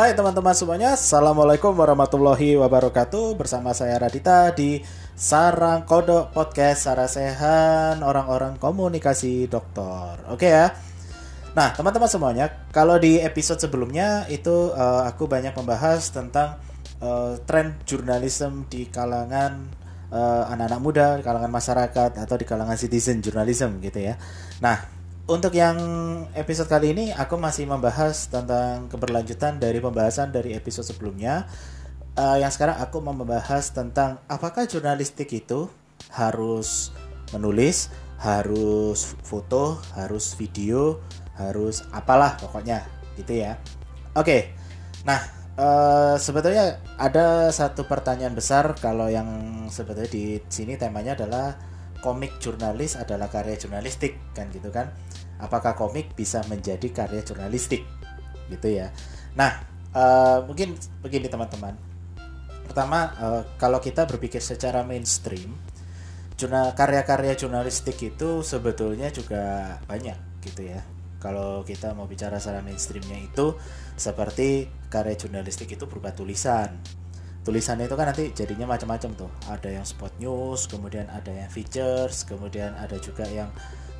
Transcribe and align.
Hai 0.00 0.16
teman-teman 0.16 0.56
semuanya, 0.56 0.96
Assalamualaikum 0.96 1.76
warahmatullahi 1.76 2.56
wabarakatuh. 2.56 3.36
Bersama 3.36 3.76
saya 3.76 4.00
Radita 4.00 4.48
di 4.48 4.80
Sarang 5.12 5.84
Kodok 5.84 6.32
Podcast 6.32 6.88
Sarasehan 6.88 8.00
Orang-orang 8.00 8.56
Komunikasi 8.56 9.44
Dokter 9.44 10.24
Oke 10.32 10.48
ya? 10.48 10.72
Nah 11.52 11.76
teman-teman 11.76 12.08
semuanya, 12.08 12.48
kalau 12.72 12.96
di 12.96 13.20
episode 13.20 13.60
sebelumnya 13.60 14.24
itu 14.32 14.72
uh, 14.72 15.04
aku 15.04 15.28
banyak 15.28 15.52
membahas 15.52 16.08
tentang 16.08 16.56
uh, 17.04 17.36
tren 17.44 17.76
jurnalisme 17.84 18.64
di 18.72 18.88
kalangan 18.88 19.68
uh, 20.08 20.48
anak-anak 20.48 20.80
muda, 20.80 21.06
di 21.20 21.24
kalangan 21.28 21.52
masyarakat 21.52 22.16
atau 22.16 22.36
di 22.40 22.48
kalangan 22.48 22.80
citizen 22.80 23.20
journalism 23.20 23.76
gitu 23.84 24.00
ya. 24.00 24.16
Nah, 24.64 24.80
untuk 25.30 25.54
yang 25.54 25.78
episode 26.34 26.66
kali 26.66 26.90
ini 26.90 27.14
aku 27.14 27.38
masih 27.38 27.62
membahas 27.70 28.26
tentang 28.26 28.90
keberlanjutan 28.90 29.62
dari 29.62 29.78
pembahasan 29.78 30.34
dari 30.34 30.58
episode 30.58 30.90
sebelumnya. 30.90 31.46
Uh, 32.18 32.42
yang 32.42 32.50
sekarang 32.50 32.74
aku 32.82 32.98
mau 32.98 33.14
membahas 33.14 33.70
tentang 33.70 34.18
apakah 34.26 34.66
jurnalistik 34.66 35.30
itu 35.30 35.70
harus 36.10 36.90
menulis, 37.30 37.94
harus 38.18 39.14
foto, 39.22 39.78
harus 39.94 40.34
video, 40.34 40.98
harus 41.38 41.86
apalah 41.94 42.34
pokoknya 42.42 42.82
gitu 43.14 43.38
ya. 43.38 43.54
Oke. 44.18 44.26
Okay. 44.26 44.42
Nah, 45.06 45.22
uh, 45.54 46.18
sebetulnya 46.18 46.82
ada 46.98 47.54
satu 47.54 47.86
pertanyaan 47.86 48.34
besar 48.34 48.74
kalau 48.82 49.06
yang 49.06 49.30
sebetulnya 49.70 50.10
di 50.10 50.42
sini 50.50 50.74
temanya 50.74 51.14
adalah 51.14 51.54
komik 52.02 52.40
jurnalis 52.42 52.96
adalah 52.96 53.28
karya 53.28 53.54
jurnalistik 53.60 54.16
kan 54.32 54.48
gitu 54.50 54.72
kan 54.72 54.90
apakah 55.40 55.74
komik 55.74 56.12
bisa 56.14 56.44
menjadi 56.46 56.86
karya 56.92 57.24
jurnalistik? 57.24 57.82
Gitu 58.48 58.68
ya. 58.80 58.92
Nah 59.34 59.64
uh, 59.96 60.44
mungkin 60.46 60.76
begini 61.02 61.26
teman-teman. 61.26 61.74
Pertama 62.68 63.10
uh, 63.18 63.42
kalau 63.58 63.82
kita 63.82 64.06
berpikir 64.06 64.38
secara 64.38 64.86
mainstream 64.86 65.50
karya-karya 66.48 67.36
jurnalistik 67.36 68.00
itu 68.00 68.40
sebetulnya 68.40 69.12
juga 69.12 69.76
banyak 69.84 70.40
gitu 70.40 70.72
ya. 70.72 70.80
Kalau 71.20 71.60
kita 71.68 71.92
mau 71.92 72.08
bicara 72.08 72.40
secara 72.40 72.64
mainstreamnya 72.64 73.20
itu 73.20 73.52
seperti 73.92 74.72
karya 74.88 75.20
jurnalistik 75.20 75.68
itu 75.68 75.84
berupa 75.84 76.16
tulisan. 76.16 76.80
Tulisannya 77.44 77.88
itu 77.88 77.96
kan 77.96 78.08
nanti 78.08 78.32
jadinya 78.32 78.72
macam-macam 78.72 79.10
tuh. 79.16 79.30
Ada 79.52 79.68
yang 79.68 79.84
spot 79.84 80.16
news 80.16 80.64
kemudian 80.64 81.12
ada 81.12 81.28
yang 81.28 81.52
features 81.52 82.24
kemudian 82.24 82.72
ada 82.72 82.96
juga 82.96 83.28
yang 83.28 83.52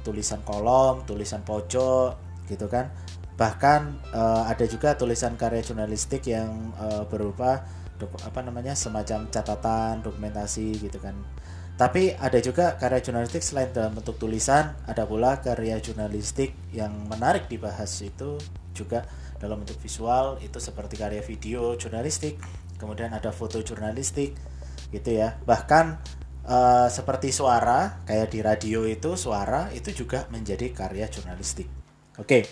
tulisan 0.02 0.40
kolom 0.44 1.04
tulisan 1.04 1.42
pojok 1.44 2.44
gitu 2.50 2.66
kan. 2.66 2.90
Bahkan 3.38 3.80
uh, 4.12 4.44
ada 4.50 4.64
juga 4.68 4.98
tulisan 4.98 5.38
karya 5.38 5.64
jurnalistik 5.64 6.28
yang 6.28 6.74
uh, 6.76 7.08
berupa 7.08 7.64
apa 8.00 8.40
namanya 8.40 8.72
semacam 8.72 9.28
catatan 9.28 10.00
dokumentasi 10.00 10.76
gitu 10.80 11.00
kan. 11.00 11.16
Tapi 11.80 12.12
ada 12.12 12.36
juga 12.44 12.76
karya 12.76 13.00
jurnalistik 13.00 13.40
selain 13.40 13.72
dalam 13.72 13.96
bentuk 13.96 14.20
tulisan 14.20 14.76
ada 14.84 15.08
pula 15.08 15.40
karya 15.40 15.80
jurnalistik 15.80 16.52
yang 16.76 16.92
menarik 17.08 17.48
dibahas 17.48 17.88
itu 18.04 18.36
juga 18.76 19.08
dalam 19.40 19.64
bentuk 19.64 19.80
visual 19.80 20.36
itu 20.44 20.60
seperti 20.60 21.00
karya 21.00 21.24
video 21.24 21.72
jurnalistik 21.80 22.36
kemudian 22.76 23.12
ada 23.12 23.32
foto 23.32 23.60
jurnalistik 23.64 24.36
gitu 24.92 25.10
ya. 25.12 25.40
Bahkan 25.44 25.84
uh, 26.50 26.88
seperti 26.90 27.30
suara 27.30 28.02
kayak 28.04 28.28
di 28.34 28.40
radio 28.42 28.82
itu 28.84 29.14
suara 29.14 29.70
itu 29.70 29.94
juga 29.94 30.26
menjadi 30.34 30.74
karya 30.74 31.06
jurnalistik. 31.06 31.70
Oke. 32.18 32.50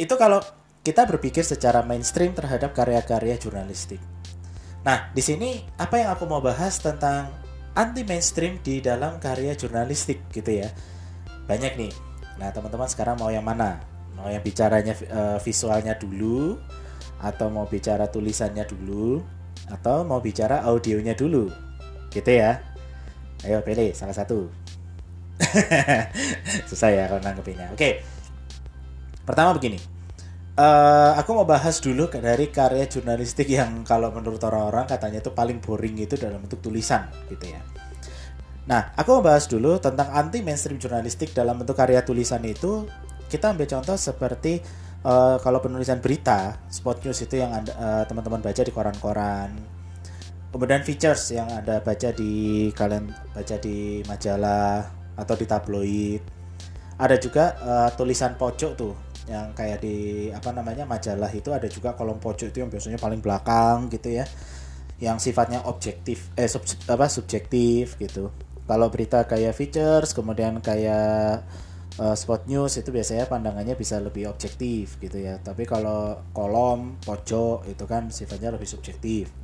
Itu 0.00 0.16
kalau 0.16 0.40
kita 0.80 1.04
berpikir 1.04 1.44
secara 1.44 1.84
mainstream 1.84 2.32
terhadap 2.32 2.72
karya-karya 2.72 3.36
jurnalistik. 3.36 4.00
Nah 4.80 5.12
di 5.12 5.20
sini 5.20 5.60
apa 5.76 6.00
yang 6.00 6.16
aku 6.16 6.24
mau 6.24 6.40
bahas 6.40 6.80
tentang 6.80 7.28
anti 7.76 8.02
mainstream 8.08 8.56
di 8.64 8.80
dalam 8.80 9.20
karya 9.20 9.52
jurnalistik 9.52 10.24
gitu 10.32 10.64
ya. 10.64 10.72
Banyak 11.44 11.76
nih. 11.76 11.92
Nah 12.40 12.48
teman-teman 12.48 12.88
sekarang 12.88 13.20
mau 13.20 13.28
yang 13.28 13.44
mana? 13.44 13.84
Mau 14.16 14.32
yang 14.32 14.40
bicaranya 14.40 14.96
uh, 15.12 15.38
visualnya 15.44 15.92
dulu 16.00 16.56
atau 17.20 17.52
mau 17.52 17.68
bicara 17.68 18.08
tulisannya 18.08 18.64
dulu 18.64 19.20
atau 19.68 20.00
mau 20.08 20.24
bicara 20.24 20.64
audionya 20.64 21.12
dulu? 21.12 21.52
Gitu 22.08 22.40
ya 22.40 22.69
ayo 23.46 23.64
pilih 23.64 23.92
salah 23.96 24.16
satu. 24.16 24.48
Susah 26.70 26.90
ya 26.92 27.04
kalau 27.08 27.22
nanggepinnya. 27.24 27.72
Oke. 27.72 28.04
Pertama 29.24 29.56
begini. 29.56 29.80
Uh, 30.60 31.16
aku 31.16 31.32
mau 31.32 31.48
bahas 31.48 31.80
dulu 31.80 32.10
dari 32.12 32.52
karya 32.52 32.84
jurnalistik 32.84 33.48
yang 33.48 33.80
kalau 33.86 34.12
menurut 34.12 34.42
orang-orang 34.44 34.84
katanya 34.84 35.24
itu 35.24 35.32
paling 35.32 35.56
boring 35.56 35.96
itu 35.96 36.20
dalam 36.20 36.42
bentuk 36.44 36.60
tulisan 36.60 37.08
gitu 37.32 37.48
ya. 37.48 37.62
Nah 38.68 38.92
aku 38.92 39.20
mau 39.20 39.24
bahas 39.24 39.48
dulu 39.48 39.80
tentang 39.80 40.12
anti 40.12 40.44
mainstream 40.44 40.76
jurnalistik 40.76 41.32
dalam 41.32 41.56
bentuk 41.56 41.78
karya 41.78 42.04
tulisan 42.04 42.44
itu. 42.44 42.84
Kita 43.30 43.54
ambil 43.54 43.70
contoh 43.70 43.96
seperti 43.96 44.60
uh, 45.06 45.40
kalau 45.40 45.62
penulisan 45.64 46.02
berita 46.02 46.60
spot 46.68 47.06
news 47.06 47.22
itu 47.24 47.40
yang 47.40 47.54
uh, 47.54 48.04
teman-teman 48.04 48.42
baca 48.42 48.60
di 48.60 48.72
koran-koran 48.74 49.79
kemudian 50.50 50.82
features 50.82 51.30
yang 51.30 51.46
ada 51.50 51.78
baca 51.80 52.10
di 52.10 52.68
kalian 52.74 53.10
baca 53.34 53.56
di 53.62 54.02
majalah 54.04 54.90
atau 55.14 55.34
di 55.38 55.46
tabloid. 55.46 56.22
Ada 57.00 57.16
juga 57.16 57.56
uh, 57.64 57.90
tulisan 57.96 58.36
pojok 58.36 58.72
tuh 58.76 58.94
yang 59.30 59.54
kayak 59.54 59.80
di 59.80 60.28
apa 60.34 60.50
namanya 60.50 60.84
majalah 60.84 61.30
itu 61.30 61.54
ada 61.54 61.70
juga 61.70 61.94
kolom 61.94 62.18
pojok 62.18 62.50
itu 62.50 62.58
yang 62.60 62.68
biasanya 62.68 62.98
paling 62.98 63.22
belakang 63.22 63.86
gitu 63.88 64.10
ya 64.20 64.26
yang 65.00 65.16
sifatnya 65.22 65.64
objektif 65.64 66.28
eh 66.36 66.50
sub, 66.50 66.66
apa 66.90 67.08
subjektif 67.08 67.96
gitu. 67.96 68.28
Kalau 68.68 68.86
berita 68.92 69.24
kayak 69.24 69.56
features 69.56 70.12
kemudian 70.12 70.60
kayak 70.60 71.46
uh, 71.96 72.14
spot 72.14 72.44
news 72.46 72.76
itu 72.76 72.92
biasanya 72.92 73.26
pandangannya 73.26 73.74
bisa 73.80 73.96
lebih 73.96 74.28
objektif 74.28 75.00
gitu 75.00 75.16
ya. 75.24 75.40
Tapi 75.40 75.64
kalau 75.64 76.20
kolom 76.36 77.00
pojok 77.00 77.64
itu 77.70 77.84
kan 77.88 78.12
sifatnya 78.12 78.52
lebih 78.52 78.68
subjektif 78.68 79.39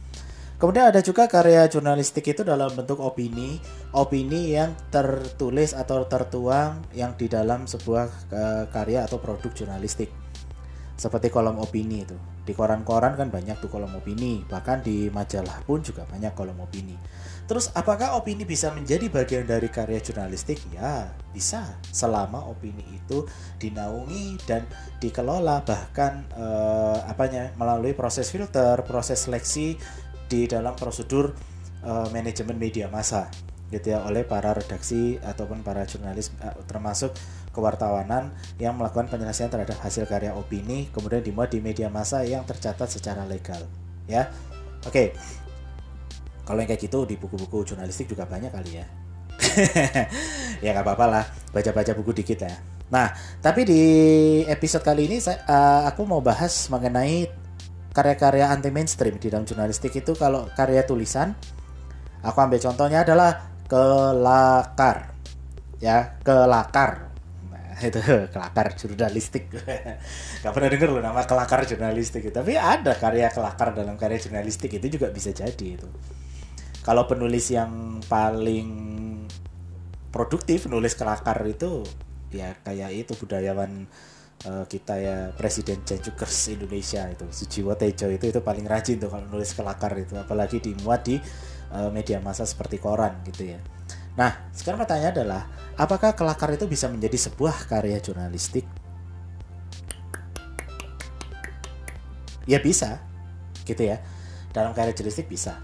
Kemudian 0.57 0.89
ada 0.89 1.05
juga 1.05 1.29
karya 1.29 1.69
jurnalistik 1.69 2.33
itu 2.33 2.41
dalam 2.41 2.73
bentuk 2.73 2.97
opini, 2.97 3.61
opini 3.93 4.57
yang 4.57 4.73
tertulis 4.89 5.77
atau 5.77 6.09
tertuang 6.09 6.81
yang 6.97 7.13
di 7.13 7.29
dalam 7.29 7.69
sebuah 7.69 8.07
uh, 8.33 8.65
karya 8.73 9.05
atau 9.05 9.21
produk 9.21 9.53
jurnalistik. 9.53 10.09
Seperti 10.97 11.29
kolom 11.29 11.61
opini 11.61 12.09
itu. 12.09 12.17
Di 12.49 12.57
koran-koran 12.57 13.21
kan 13.21 13.29
banyak 13.29 13.61
tuh 13.61 13.69
kolom 13.69 14.01
opini, 14.01 14.41
bahkan 14.49 14.81
di 14.81 15.13
majalah 15.13 15.61
pun 15.69 15.85
juga 15.85 16.09
banyak 16.09 16.33
kolom 16.33 16.57
opini. 16.65 16.97
Terus 17.47 17.71
apakah 17.79 18.19
opini 18.19 18.43
bisa 18.43 18.75
menjadi 18.75 19.07
bagian 19.07 19.47
dari 19.47 19.71
karya 19.71 20.03
jurnalistik? 20.03 20.59
Ya, 20.75 21.15
bisa. 21.31 21.79
Selama 21.95 22.43
opini 22.49 22.83
itu 22.91 23.23
dinaungi 23.63 24.41
dan 24.51 24.67
dikelola 24.99 25.63
bahkan 25.63 26.27
eh, 26.35 26.99
apanya 27.07 27.55
melalui 27.55 27.95
proses 27.95 28.35
filter, 28.35 28.83
proses 28.83 29.31
seleksi 29.31 29.79
di 30.27 30.47
dalam 30.51 30.75
prosedur 30.75 31.35
uh, 31.87 32.09
manajemen 32.11 32.59
media 32.59 32.87
massa 32.91 33.31
gitu 33.67 33.99
ya 33.99 34.07
oleh 34.07 34.23
para 34.23 34.55
redaksi 34.55 35.19
ataupun 35.19 35.67
para 35.67 35.83
jurnalis 35.83 36.31
uh, 36.39 36.55
termasuk 36.71 37.11
kewartawanan 37.51 38.31
yang 38.63 38.79
melakukan 38.79 39.11
penyelesaian 39.11 39.51
terhadap 39.51 39.75
hasil 39.83 40.07
karya 40.07 40.31
opini 40.37 40.87
kemudian 40.95 41.25
dimuat 41.25 41.51
di 41.51 41.59
media 41.59 41.91
massa 41.91 42.23
yang 42.23 42.47
tercatat 42.47 42.87
secara 42.87 43.27
legal 43.27 43.67
ya. 44.07 44.31
Oke. 44.87 45.11
Okay 45.15 45.47
kalau 46.47 46.63
yang 46.63 46.71
kayak 46.71 46.83
gitu 46.87 47.03
di 47.03 47.19
buku-buku 47.19 47.67
jurnalistik 47.67 48.07
juga 48.07 48.25
banyak 48.25 48.55
kali 48.55 48.79
ya. 48.79 48.87
Ya 50.65 50.73
nggak 50.73 50.89
apa-apa 50.89 51.07
lah 51.11 51.25
baca-baca 51.53 51.93
buku 51.99 52.23
dikit 52.23 52.47
ya. 52.47 52.55
Nah 52.89 53.13
tapi 53.43 53.67
di 53.67 53.83
episode 54.47 54.87
kali 54.87 55.11
ini 55.11 55.19
saya, 55.19 55.43
uh, 55.45 55.83
aku 55.91 56.07
mau 56.07 56.23
bahas 56.23 56.71
mengenai 56.71 57.29
karya-karya 57.97 58.53
anti 58.53 58.69
mainstream 58.69 59.17
di 59.17 59.33
dalam 59.33 59.49
jurnalistik 59.49 59.97
itu 59.97 60.13
kalau 60.13 60.45
karya 60.53 60.85
tulisan 60.85 61.33
aku 62.21 62.37
ambil 62.45 62.61
contohnya 62.61 63.09
adalah 63.09 63.57
kelakar 63.65 65.17
ya 65.81 66.21
kelakar. 66.21 67.09
Nah, 67.49 67.81
itu 67.81 68.01
kelakar 68.37 68.77
jurnalistik. 68.77 69.49
Gak 70.45 70.53
pernah 70.53 70.69
denger 70.69 70.89
loh 70.93 71.01
nama 71.01 71.25
kelakar 71.25 71.65
jurnalistik 71.65 72.29
tapi 72.29 72.61
ada 72.61 72.93
karya 72.97 73.33
kelakar 73.33 73.73
dalam 73.73 73.97
karya 73.97 74.21
jurnalistik 74.21 74.77
itu 74.77 75.01
juga 75.01 75.09
bisa 75.09 75.33
jadi 75.33 75.81
itu. 75.81 75.89
Kalau 76.85 77.09
penulis 77.09 77.51
yang 77.51 77.99
paling 78.07 78.69
produktif 80.15 80.71
nulis 80.71 80.95
kelakar 80.95 81.37
itu 81.45 81.83
ya 82.31 82.55
kayak 82.63 82.95
itu 82.95 83.13
budayawan 83.19 83.91
uh, 84.45 84.69
kita 84.69 84.95
ya 85.01 85.17
Presiden 85.33 85.81
Janjukers 85.81 86.53
Indonesia 86.53 87.09
itu 87.09 87.25
Sujiwo 87.33 87.73
Tejo 87.79 88.13
itu 88.13 88.29
itu 88.29 88.41
paling 88.45 88.69
rajin 88.69 89.01
tuh 89.01 89.09
kalau 89.09 89.25
nulis 89.33 89.57
kelakar 89.57 89.97
itu 89.97 90.19
apalagi 90.21 90.61
dimuat 90.61 91.01
di 91.09 91.17
uh, 91.73 91.89
media 91.89 92.21
massa 92.21 92.45
seperti 92.45 92.77
koran 92.77 93.25
gitu 93.25 93.57
ya. 93.57 93.59
Nah 94.21 94.53
sekarang 94.53 94.85
pertanyaan 94.85 95.15
adalah 95.17 95.43
apakah 95.81 96.13
kelakar 96.13 96.53
itu 96.53 96.69
bisa 96.69 96.93
menjadi 96.93 97.17
sebuah 97.17 97.71
karya 97.71 97.97
jurnalistik? 98.05 98.69
Ya 102.47 102.63
bisa, 102.63 103.03
gitu 103.67 103.83
ya 103.83 103.99
dalam 104.55 104.71
karya 104.77 104.95
jurnalistik 104.95 105.27
bisa 105.27 105.59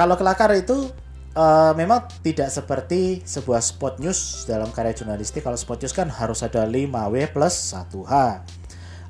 kalau 0.00 0.16
kelakar 0.16 0.48
itu 0.56 0.88
uh, 1.34 1.72
memang 1.74 2.06
tidak 2.22 2.48
seperti 2.48 3.22
sebuah 3.26 3.60
spot 3.60 3.98
news 3.98 4.48
dalam 4.48 4.70
karya 4.74 4.94
jurnalistik. 4.96 5.44
Kalau 5.46 5.58
spot 5.58 5.82
news 5.82 5.94
kan 5.94 6.08
harus 6.08 6.40
ada 6.46 6.66
5W 6.66 7.14
plus 7.34 7.54
1H 7.74 8.14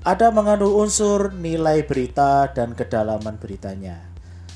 ada 0.01 0.33
mengandung 0.33 0.73
unsur 0.81 1.29
nilai 1.37 1.85
berita 1.85 2.49
dan 2.57 2.73
kedalaman 2.73 3.37
beritanya. 3.37 4.01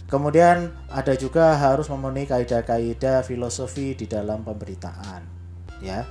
Kemudian 0.08 0.72
ada 0.88 1.12
juga 1.20 1.52
harus 1.60 1.92
memenuhi 1.92 2.24
kaidah-kaidah 2.24 3.20
filosofi 3.20 3.92
di 3.92 4.08
dalam 4.08 4.40
pemberitaan 4.40 5.20
ya. 5.84 6.08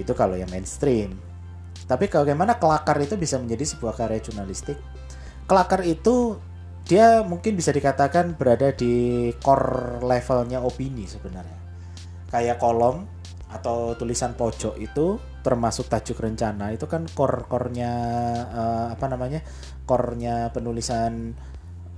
Itu 0.00 0.16
kalau 0.16 0.40
yang 0.40 0.48
mainstream. 0.48 1.12
Tapi 1.84 2.08
bagaimana 2.08 2.56
kelakar 2.56 2.96
itu 3.04 3.20
bisa 3.20 3.36
menjadi 3.36 3.76
sebuah 3.76 4.00
karya 4.00 4.24
jurnalistik? 4.24 4.80
Kelakar 5.44 5.84
itu 5.84 6.40
dia 6.86 7.22
mungkin 7.22 7.54
bisa 7.54 7.70
dikatakan 7.70 8.34
berada 8.34 8.74
di 8.74 9.28
core 9.38 10.02
levelnya 10.02 10.60
opini 10.60 11.06
sebenarnya 11.06 11.58
kayak 12.28 12.58
kolom 12.58 13.06
atau 13.52 13.92
tulisan 13.94 14.32
pojok 14.32 14.80
itu 14.80 15.20
termasuk 15.44 15.90
tajuk 15.90 16.22
rencana 16.22 16.72
itu 16.72 16.88
kan 16.88 17.04
core 17.12 17.44
core-nya 17.44 17.92
uh, 18.48 18.86
apa 18.94 19.06
namanya 19.10 19.44
core-nya 19.84 20.48
penulisan 20.54 21.36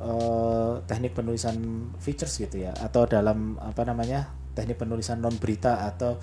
uh, 0.03 0.83
teknik 0.89 1.15
penulisan 1.15 1.89
features 2.03 2.35
gitu 2.41 2.67
ya 2.67 2.73
atau 2.75 3.07
dalam 3.07 3.55
apa 3.63 3.87
namanya 3.87 4.27
teknik 4.57 4.83
penulisan 4.83 5.23
non 5.23 5.37
berita 5.39 5.87
atau 5.87 6.19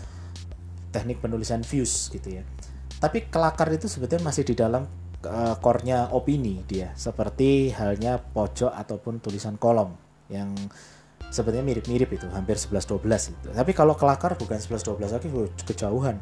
teknik 0.92 1.24
penulisan 1.24 1.63
views 1.63 2.12
gitu 2.12 2.42
ya. 2.42 2.44
Tapi 3.00 3.31
kelakar 3.31 3.72
itu 3.72 3.88
sebetulnya 3.88 4.28
masih 4.28 4.44
di 4.46 4.54
dalam 4.54 4.86
uh, 5.25 5.56
core-nya 5.59 6.09
opini 6.13 6.63
dia, 6.65 6.94
seperti 6.97 7.73
halnya 7.73 8.18
pojok 8.21 8.71
ataupun 8.71 9.21
tulisan 9.21 9.57
kolom 9.57 9.94
yang 10.31 10.53
sebetulnya 11.31 11.63
mirip-mirip 11.63 12.09
itu, 12.12 12.27
hampir 12.31 12.57
11-12 12.57 13.01
itu. 13.35 13.47
Tapi 13.53 13.71
kalau 13.71 13.95
kelakar 13.95 14.35
bukan 14.35 14.57
11-12 14.57 15.12
lagi, 15.12 15.27
kejauhan. 15.68 16.18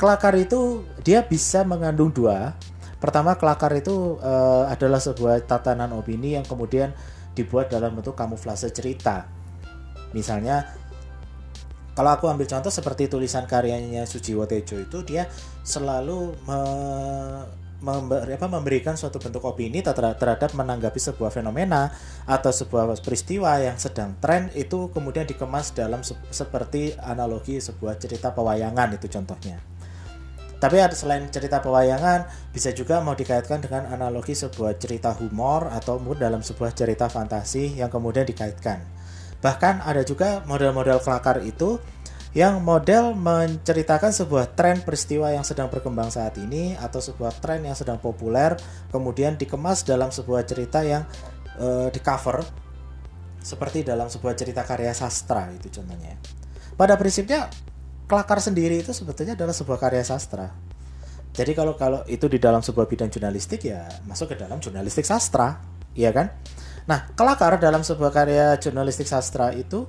Kelakar 0.00 0.34
itu 0.34 0.82
dia 1.06 1.22
bisa 1.22 1.62
mengandung 1.62 2.10
dua. 2.10 2.58
Pertama, 2.98 3.34
kelakar 3.34 3.74
itu 3.74 4.18
uh, 4.22 4.66
adalah 4.70 4.98
sebuah 5.02 5.42
tatanan 5.46 5.90
opini 5.94 6.38
yang 6.38 6.46
kemudian 6.46 6.94
dibuat 7.34 7.70
dalam 7.70 7.98
bentuk 7.98 8.14
kamuflase 8.14 8.70
cerita. 8.70 9.26
Misalnya 10.12 10.68
kalau 11.92 12.08
aku 12.16 12.24
ambil 12.28 12.48
contoh 12.48 12.72
seperti 12.72 13.04
tulisan 13.08 13.44
karyanya 13.44 14.08
Sujiwo 14.08 14.48
Tejo 14.48 14.80
itu 14.80 15.04
dia 15.04 15.28
selalu 15.60 16.32
me, 16.48 16.58
memberi, 17.82 18.38
apa, 18.38 18.46
memberikan 18.46 18.94
suatu 18.94 19.18
bentuk 19.18 19.42
opini 19.42 19.82
terhadap 19.82 20.54
menanggapi 20.54 21.02
sebuah 21.02 21.34
fenomena 21.34 21.90
atau 22.24 22.54
sebuah 22.54 22.94
peristiwa 23.02 23.58
yang 23.58 23.76
sedang 23.76 24.14
tren 24.22 24.48
itu 24.54 24.88
kemudian 24.94 25.26
dikemas 25.26 25.74
dalam 25.74 26.06
se 26.06 26.14
seperti 26.30 26.94
analogi 27.02 27.58
sebuah 27.58 27.98
cerita 27.98 28.30
pewayangan 28.30 28.94
itu 28.94 29.10
contohnya. 29.10 29.58
Tapi 30.62 30.78
ada 30.78 30.94
selain 30.94 31.26
cerita 31.26 31.58
pewayangan 31.58 32.30
bisa 32.54 32.70
juga 32.70 33.02
mau 33.02 33.18
dikaitkan 33.18 33.58
dengan 33.58 33.90
analogi 33.90 34.38
sebuah 34.38 34.78
cerita 34.78 35.10
humor 35.18 35.66
atau 35.74 35.98
dalam 36.14 36.38
sebuah 36.38 36.70
cerita 36.70 37.10
fantasi 37.10 37.82
yang 37.82 37.90
kemudian 37.90 38.22
dikaitkan. 38.22 38.78
Bahkan 39.42 39.82
ada 39.82 40.06
juga 40.06 40.46
model-model 40.46 41.02
kelakar 41.02 41.42
itu 41.42 41.82
yang 42.32 42.64
model 42.64 43.12
menceritakan 43.12 44.08
sebuah 44.08 44.56
tren 44.56 44.80
peristiwa 44.80 45.28
yang 45.28 45.44
sedang 45.44 45.68
berkembang 45.68 46.08
saat 46.08 46.40
ini 46.40 46.72
atau 46.80 46.96
sebuah 46.96 47.36
tren 47.44 47.60
yang 47.60 47.76
sedang 47.76 48.00
populer 48.00 48.56
kemudian 48.88 49.36
dikemas 49.36 49.84
dalam 49.84 50.08
sebuah 50.08 50.48
cerita 50.48 50.80
yang 50.80 51.04
uh, 51.60 51.92
di 51.92 52.00
cover 52.00 52.40
seperti 53.42 53.84
dalam 53.84 54.08
sebuah 54.08 54.32
cerita 54.32 54.64
karya 54.64 54.96
sastra 54.96 55.52
itu 55.52 55.68
contohnya. 55.68 56.16
Pada 56.72 56.96
prinsipnya 56.96 57.52
kelakar 58.08 58.40
sendiri 58.40 58.80
itu 58.80 58.96
sebetulnya 58.96 59.36
adalah 59.36 59.52
sebuah 59.52 59.76
karya 59.76 60.06
sastra. 60.06 60.48
Jadi 61.32 61.52
kalau 61.52 61.76
kalau 61.76 62.00
itu 62.08 62.28
di 62.28 62.40
dalam 62.40 62.64
sebuah 62.64 62.88
bidang 62.88 63.12
jurnalistik 63.12 63.68
ya 63.68 63.88
masuk 64.08 64.32
ke 64.32 64.36
dalam 64.40 64.56
jurnalistik 64.60 65.04
sastra, 65.04 65.60
iya 65.92 66.12
kan? 66.12 66.32
Nah, 66.82 67.08
kelakar 67.14 67.62
dalam 67.62 67.86
sebuah 67.86 68.10
karya 68.10 68.46
jurnalistik 68.58 69.06
sastra 69.06 69.54
itu 69.54 69.86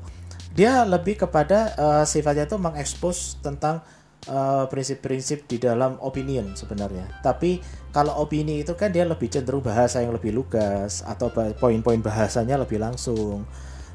dia 0.54 0.86
lebih 0.86 1.18
kepada 1.18 1.74
uh, 1.74 2.06
sifatnya 2.06 2.46
itu 2.46 2.62
mengekspos 2.62 3.42
tentang 3.42 3.82
eh, 4.24 4.66
prinsip-prinsip 4.70 5.44
uh, 5.44 5.48
di 5.50 5.58
dalam 5.58 5.98
opinion 6.00 6.54
sebenarnya. 6.54 7.10
Tapi 7.26 7.58
kalau 7.90 8.22
opini 8.22 8.62
itu 8.62 8.78
kan 8.78 8.94
dia 8.94 9.04
lebih 9.04 9.28
cenderung 9.34 9.66
bahasa 9.66 10.00
yang 10.00 10.14
lebih 10.14 10.32
lugas 10.32 11.02
atau 11.04 11.34
poin-poin 11.34 12.00
bahasanya 12.00 12.62
lebih 12.62 12.78
langsung 12.78 13.44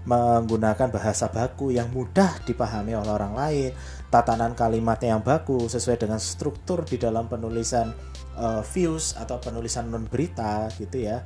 menggunakan 0.09 0.89
bahasa 0.89 1.29
baku 1.29 1.71
yang 1.71 1.93
mudah 1.93 2.41
dipahami 2.49 2.97
oleh 2.97 3.13
orang 3.13 3.35
lain, 3.37 3.71
tatanan 4.09 4.57
kalimatnya 4.57 5.17
yang 5.17 5.23
baku 5.23 5.69
sesuai 5.69 6.01
dengan 6.01 6.19
struktur 6.19 6.83
di 6.83 6.97
dalam 6.97 7.29
penulisan 7.29 7.93
uh, 8.35 8.65
views 8.65 9.15
atau 9.15 9.37
penulisan 9.39 9.93
non 9.93 10.09
berita 10.11 10.69
gitu 10.75 11.07
ya 11.07 11.23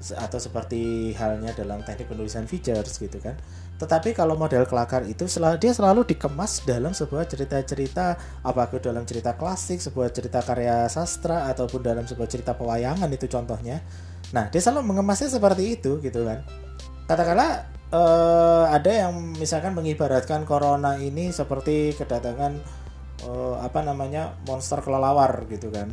atau 0.00 0.40
seperti 0.40 1.12
halnya 1.12 1.52
dalam 1.52 1.84
teknik 1.84 2.08
penulisan 2.08 2.48
features 2.48 2.96
gitu 2.96 3.20
kan. 3.20 3.36
Tetapi 3.80 4.12
kalau 4.12 4.36
model 4.36 4.68
kelakar 4.68 5.08
itu 5.08 5.24
selalu 5.24 5.56
dia 5.56 5.72
selalu 5.72 6.04
dikemas 6.04 6.60
dalam 6.68 6.92
sebuah 6.92 7.24
cerita-cerita 7.24 8.20
apakah 8.44 8.76
dalam 8.76 9.08
cerita 9.08 9.32
klasik, 9.32 9.80
sebuah 9.80 10.12
cerita 10.12 10.44
karya 10.44 10.84
sastra 10.92 11.48
ataupun 11.48 11.80
dalam 11.80 12.04
sebuah 12.04 12.28
cerita 12.28 12.52
pewayangan 12.52 13.08
itu 13.08 13.24
contohnya. 13.24 13.80
Nah, 14.36 14.52
dia 14.52 14.60
selalu 14.60 14.92
mengemasnya 14.92 15.32
seperti 15.32 15.80
itu 15.80 15.96
gitu 16.04 16.28
kan. 16.28 16.44
Katakanlah 17.08 17.72
uh, 17.88 18.68
ada 18.68 19.08
yang 19.08 19.16
misalkan 19.40 19.72
mengibaratkan 19.72 20.44
corona 20.44 21.00
ini 21.00 21.32
seperti 21.32 21.96
kedatangan 21.96 22.60
uh, 23.26 23.64
apa 23.64 23.80
namanya 23.80 24.36
monster 24.44 24.78
kelelawar 24.84 25.48
gitu 25.48 25.72
kan 25.72 25.90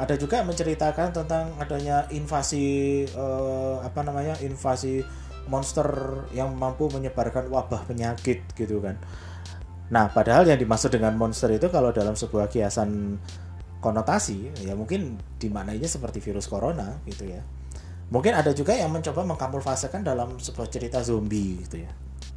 ada 0.00 0.16
juga 0.16 0.40
menceritakan 0.46 1.12
tentang 1.12 1.52
adanya 1.60 2.08
invasi 2.08 3.04
uh, 3.12 3.84
apa 3.84 4.00
namanya 4.00 4.32
invasi 4.40 5.04
monster 5.50 5.90
yang 6.30 6.54
mampu 6.54 6.86
menyebarkan 6.86 7.50
wabah 7.50 7.90
penyakit 7.90 8.46
gitu 8.54 8.78
kan. 8.78 8.94
Nah, 9.90 10.06
padahal 10.14 10.46
yang 10.46 10.56
dimaksud 10.62 10.94
dengan 10.94 11.18
monster 11.18 11.50
itu 11.50 11.66
kalau 11.66 11.90
dalam 11.90 12.14
sebuah 12.14 12.46
kiasan 12.46 13.18
konotasi 13.82 14.54
ya 14.62 14.78
mungkin 14.78 15.18
dimaknainya 15.42 15.90
seperti 15.90 16.22
virus 16.22 16.46
corona 16.46 17.02
gitu 17.10 17.26
ya. 17.26 17.42
Mungkin 18.14 18.38
ada 18.38 18.54
juga 18.54 18.78
yang 18.78 18.94
mencoba 18.94 19.26
mengkamuflasekan 19.26 20.06
dalam 20.06 20.38
sebuah 20.38 20.70
cerita 20.70 21.02
zombie 21.02 21.66
gitu 21.66 21.82
ya 21.82 21.90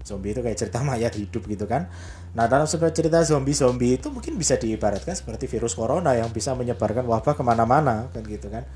zombie 0.03 0.35
itu 0.35 0.43
kayak 0.43 0.59
cerita 0.59 0.83
mayat 0.83 1.15
hidup 1.15 1.47
gitu 1.47 1.65
kan 1.65 1.87
nah 2.35 2.45
dalam 2.45 2.67
sebuah 2.67 2.91
cerita 2.91 3.23
zombie-zombie 3.23 3.97
itu 3.97 4.11
mungkin 4.11 4.35
bisa 4.35 4.59
diibaratkan 4.59 5.15
seperti 5.15 5.47
virus 5.47 5.73
corona 5.73 6.13
yang 6.13 6.29
bisa 6.29 6.51
menyebarkan 6.53 7.07
wabah 7.07 7.33
ke 7.33 7.41
mana-mana 7.41 8.11
kan 8.11 8.21
gitu 8.27 8.51
kan 8.51 8.67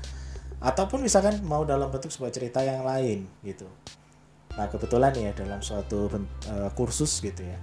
ataupun 0.58 1.04
misalkan 1.04 1.38
mau 1.46 1.62
dalam 1.62 1.92
bentuk 1.92 2.10
sebuah 2.10 2.32
cerita 2.34 2.64
yang 2.64 2.82
lain 2.82 3.28
gitu 3.44 3.68
nah 4.58 4.66
kebetulan 4.66 5.14
ya 5.14 5.30
dalam 5.38 5.62
suatu 5.62 6.10
uh, 6.10 6.70
kursus 6.74 7.22
gitu 7.22 7.46
ya. 7.46 7.58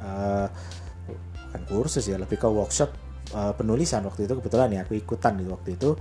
Uh, 0.00 0.48
bukan 1.52 1.62
kursus 1.68 2.08
ya 2.08 2.16
lebih 2.16 2.40
ke 2.40 2.48
workshop 2.48 2.88
uh, 3.36 3.52
penulisan 3.52 4.00
waktu 4.08 4.24
itu. 4.24 4.40
Kebetulan 4.40 4.72
ya 4.72 4.80
aku 4.88 4.96
ikutan 4.96 5.36
di 5.36 5.44
waktu 5.44 5.76
itu. 5.76 5.92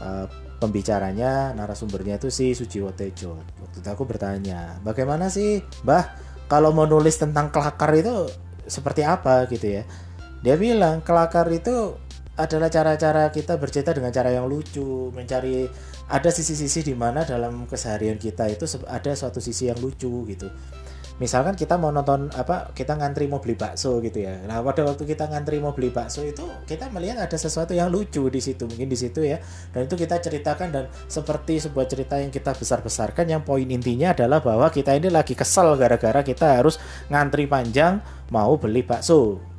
Uh, 0.00 0.26
pembicaranya 0.58 1.52
narasumbernya 1.52 2.16
itu 2.16 2.32
si 2.32 2.56
Sujiwo 2.56 2.96
Tejo. 2.96 3.36
Waktu 3.60 3.84
itu 3.84 3.88
aku 3.92 4.08
bertanya 4.08 4.80
bagaimana 4.80 5.28
sih 5.28 5.60
Mbah 5.84 6.16
kalau 6.48 6.72
mau 6.72 6.88
nulis 6.88 7.20
tentang 7.20 7.52
kelakar 7.52 7.92
itu 7.92 8.32
seperti 8.64 9.04
apa? 9.04 9.44
Gitu 9.44 9.80
ya. 9.80 9.82
Dia 10.40 10.56
bilang 10.56 11.04
kelakar 11.04 11.44
itu 11.52 12.00
adalah 12.34 12.66
cara-cara 12.66 13.30
kita 13.30 13.54
bercerita 13.54 13.94
dengan 13.94 14.10
cara 14.10 14.34
yang 14.34 14.50
lucu 14.50 15.14
mencari 15.14 15.70
ada 16.10 16.30
sisi-sisi 16.34 16.82
di 16.82 16.94
mana 16.98 17.22
dalam 17.22 17.64
keseharian 17.70 18.18
kita 18.18 18.50
itu 18.50 18.66
ada 18.90 19.14
suatu 19.14 19.38
sisi 19.38 19.70
yang 19.70 19.78
lucu 19.78 20.26
gitu. 20.26 20.50
Misalkan 21.22 21.54
kita 21.54 21.78
mau 21.78 21.94
nonton 21.94 22.26
apa 22.34 22.74
kita 22.74 22.98
ngantri 22.98 23.30
mau 23.30 23.38
beli 23.38 23.54
bakso 23.54 24.02
gitu 24.02 24.26
ya. 24.26 24.34
Nah 24.50 24.58
pada 24.66 24.82
waktu 24.82 25.06
kita 25.06 25.30
ngantri 25.30 25.62
mau 25.62 25.70
beli 25.70 25.94
bakso 25.94 26.26
itu 26.26 26.42
kita 26.66 26.90
melihat 26.90 27.22
ada 27.22 27.38
sesuatu 27.38 27.70
yang 27.70 27.86
lucu 27.86 28.26
di 28.26 28.42
situ 28.42 28.66
mungkin 28.66 28.90
di 28.90 28.98
situ 28.98 29.22
ya. 29.22 29.38
Dan 29.70 29.86
itu 29.86 29.94
kita 29.94 30.18
ceritakan 30.18 30.74
dan 30.74 30.84
seperti 31.06 31.62
sebuah 31.62 31.86
cerita 31.86 32.18
yang 32.18 32.34
kita 32.34 32.50
besar-besarkan 32.50 33.30
yang 33.30 33.46
poin 33.46 33.62
intinya 33.70 34.10
adalah 34.10 34.42
bahwa 34.42 34.66
kita 34.74 34.90
ini 34.98 35.06
lagi 35.06 35.38
kesel 35.38 35.78
gara-gara 35.78 36.26
kita 36.26 36.58
harus 36.58 36.82
ngantri 37.06 37.46
panjang 37.46 38.02
mau 38.34 38.58
beli 38.58 38.82
bakso 38.82 39.53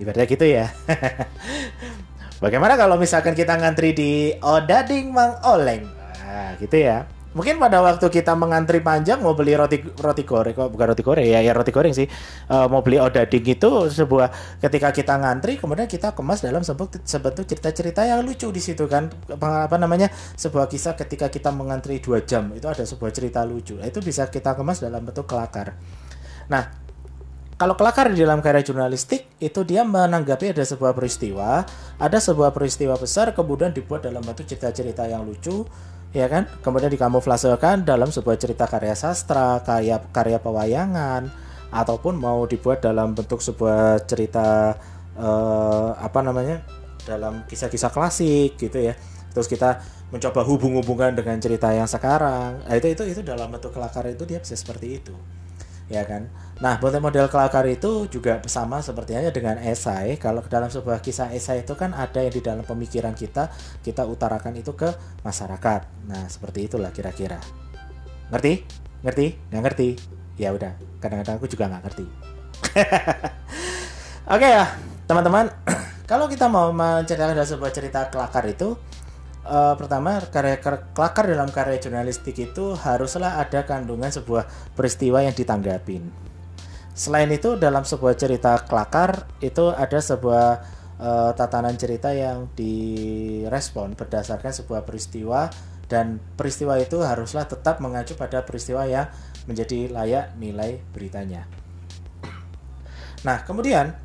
ibaratnya 0.00 0.26
gitu 0.26 0.46
ya 0.48 0.66
Bagaimana 2.40 2.72
kalau 2.80 2.96
misalkan 2.96 3.36
kita 3.36 3.52
ngantri 3.60 3.92
di 3.92 4.32
Odading 4.40 5.12
Mang 5.12 5.36
Oleng? 5.44 5.84
Nah, 6.24 6.56
gitu 6.56 6.72
ya. 6.72 7.04
Mungkin 7.36 7.60
pada 7.62 7.78
waktu 7.78 8.02
kita 8.10 8.34
mengantri 8.34 8.82
panjang 8.82 9.22
mau 9.22 9.38
beli 9.38 9.54
roti 9.54 9.78
roti 9.78 10.26
goreng 10.26 10.50
kok 10.50 10.66
bukan 10.66 10.86
roti 10.90 11.04
goreng 11.06 11.22
ya 11.22 11.38
ya 11.38 11.54
roti 11.54 11.70
goreng 11.70 11.94
sih 11.94 12.10
Eh, 12.50 12.66
mau 12.66 12.82
beli 12.82 12.98
odading 12.98 13.54
itu 13.54 13.70
sebuah 13.86 14.58
ketika 14.58 14.90
kita 14.90 15.14
ngantri 15.14 15.54
kemudian 15.54 15.86
kita 15.86 16.10
kemas 16.10 16.42
dalam 16.42 16.66
sebuah 16.66 17.06
sebentuk 17.06 17.46
cerita-cerita 17.46 18.02
yang 18.02 18.26
lucu 18.26 18.50
di 18.50 18.58
situ 18.58 18.90
kan 18.90 19.14
apa 19.30 19.76
namanya 19.78 20.10
sebuah 20.34 20.66
kisah 20.66 20.98
ketika 20.98 21.30
kita 21.30 21.54
mengantri 21.54 22.02
dua 22.02 22.26
jam 22.26 22.50
itu 22.50 22.66
ada 22.66 22.82
sebuah 22.82 23.14
cerita 23.14 23.46
lucu 23.46 23.78
Nah, 23.78 23.86
itu 23.86 24.02
bisa 24.02 24.26
kita 24.26 24.58
kemas 24.58 24.82
dalam 24.82 25.06
bentuk 25.06 25.30
kelakar. 25.30 25.78
Nah 26.50 26.89
kalau 27.60 27.76
kelakar 27.76 28.08
di 28.08 28.24
dalam 28.24 28.40
karya 28.40 28.64
jurnalistik 28.64 29.36
itu 29.36 29.60
dia 29.68 29.84
menanggapi 29.84 30.56
ada 30.56 30.64
sebuah 30.64 30.96
peristiwa, 30.96 31.60
ada 32.00 32.16
sebuah 32.16 32.56
peristiwa 32.56 32.96
besar 32.96 33.36
kemudian 33.36 33.68
dibuat 33.76 34.00
dalam 34.00 34.24
bentuk 34.24 34.48
cerita-cerita 34.48 35.04
yang 35.04 35.28
lucu, 35.28 35.68
ya 36.16 36.24
kan? 36.32 36.48
Kemudian 36.64 36.88
dikamuflasekan 36.88 37.84
dalam 37.84 38.08
sebuah 38.08 38.40
cerita 38.40 38.64
karya 38.64 38.96
sastra, 38.96 39.60
karya 39.60 40.00
karya 40.08 40.40
pewayangan, 40.40 41.28
ataupun 41.68 42.16
mau 42.16 42.48
dibuat 42.48 42.80
dalam 42.80 43.12
bentuk 43.12 43.44
sebuah 43.44 44.08
cerita 44.08 44.80
eh, 45.20 45.88
apa 46.00 46.20
namanya? 46.24 46.64
dalam 47.04 47.44
kisah-kisah 47.44 47.92
klasik 47.92 48.56
gitu 48.56 48.76
ya. 48.80 48.96
Terus 49.36 49.48
kita 49.48 49.84
mencoba 50.12 50.44
hubung-hubungkan 50.48 51.12
dengan 51.12 51.36
cerita 51.40 51.72
yang 51.76 51.88
sekarang. 51.88 52.64
Nah, 52.64 52.74
itu 52.76 52.92
itu 52.92 53.02
itu 53.04 53.20
dalam 53.20 53.52
bentuk 53.52 53.72
kelakar 53.72 54.08
itu 54.08 54.24
dia 54.24 54.40
bisa 54.40 54.56
seperti 54.56 55.00
itu 55.00 55.12
ya 55.90 56.06
kan. 56.06 56.30
Nah, 56.60 56.76
model-model 56.76 57.32
kelakar 57.32 57.64
itu 57.72 58.04
juga 58.12 58.36
sama 58.44 58.84
seperti 58.84 59.16
halnya 59.16 59.32
dengan 59.32 59.56
esai. 59.64 60.20
Kalau 60.20 60.44
dalam 60.44 60.68
sebuah 60.68 61.00
kisah 61.00 61.32
esai 61.32 61.64
itu 61.64 61.72
kan 61.72 61.96
ada 61.96 62.20
yang 62.20 62.36
di 62.36 62.44
dalam 62.44 62.60
pemikiran 62.68 63.16
kita, 63.16 63.48
kita 63.80 64.04
utarakan 64.04 64.52
itu 64.60 64.76
ke 64.76 64.92
masyarakat. 65.24 65.80
Nah, 66.04 66.28
seperti 66.28 66.68
itulah 66.68 66.92
kira-kira. 66.92 67.40
Ngerti? 68.28 68.60
Ngerti? 69.00 69.26
Nggak 69.48 69.62
ngerti? 69.64 69.88
Ya 70.36 70.52
udah, 70.52 70.76
kadang-kadang 71.00 71.40
aku 71.40 71.48
juga 71.48 71.64
nggak 71.72 71.82
ngerti. 71.88 72.04
Oke 74.36 74.48
ya, 74.52 74.68
teman-teman. 75.08 75.48
Kalau 76.10 76.28
kita 76.28 76.44
mau 76.52 76.68
menceritakan 76.76 77.40
sebuah 77.40 77.72
cerita 77.72 78.12
kelakar 78.12 78.44
itu, 78.44 78.76
eh, 79.48 79.74
pertama 79.80 80.20
karya 80.28 80.60
kelakar 80.92 81.24
dalam 81.24 81.48
karya 81.48 81.80
jurnalistik 81.80 82.36
itu 82.36 82.76
haruslah 82.76 83.40
ada 83.40 83.64
kandungan 83.64 84.12
sebuah 84.12 84.44
peristiwa 84.76 85.24
yang 85.24 85.32
ditanggapin. 85.32 86.29
Selain 86.94 87.30
itu 87.30 87.56
dalam 87.56 87.86
sebuah 87.86 88.14
cerita 88.18 88.58
kelakar 88.66 89.30
itu 89.40 89.70
ada 89.70 89.98
sebuah 89.98 90.46
eh, 90.98 91.30
tatanan 91.38 91.78
cerita 91.78 92.10
yang 92.12 92.50
direspon 92.54 93.94
berdasarkan 93.94 94.52
sebuah 94.52 94.84
peristiwa 94.84 95.48
dan 95.90 96.22
peristiwa 96.38 96.78
itu 96.78 97.02
haruslah 97.02 97.50
tetap 97.50 97.82
mengacu 97.82 98.14
pada 98.14 98.46
peristiwa 98.46 98.86
yang 98.86 99.10
menjadi 99.50 99.90
layak 99.90 100.38
nilai 100.38 100.78
beritanya. 100.94 101.50
Nah, 103.26 103.42
kemudian 103.42 103.98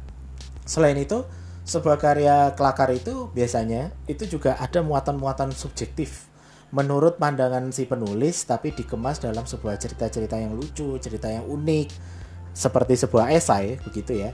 selain 0.65 0.98
itu 0.98 1.24
sebuah 1.65 1.98
karya 1.98 2.54
kelakar 2.54 2.94
itu 2.94 3.30
biasanya 3.34 3.94
itu 4.06 4.38
juga 4.38 4.58
ada 4.62 4.86
muatan-muatan 4.86 5.50
subjektif 5.50 6.30
menurut 6.70 7.18
pandangan 7.18 7.70
si 7.74 7.89
penulis 7.89 8.46
tapi 8.46 8.74
dikemas 8.74 9.22
dalam 9.22 9.48
sebuah 9.48 9.77
cerita-cerita 9.80 10.38
yang 10.38 10.54
lucu, 10.54 10.98
cerita 11.01 11.30
yang 11.30 11.46
unik 11.46 11.89
seperti 12.55 12.95
sebuah 12.95 13.35
esai 13.35 13.75
begitu 13.83 14.15
ya. 14.15 14.31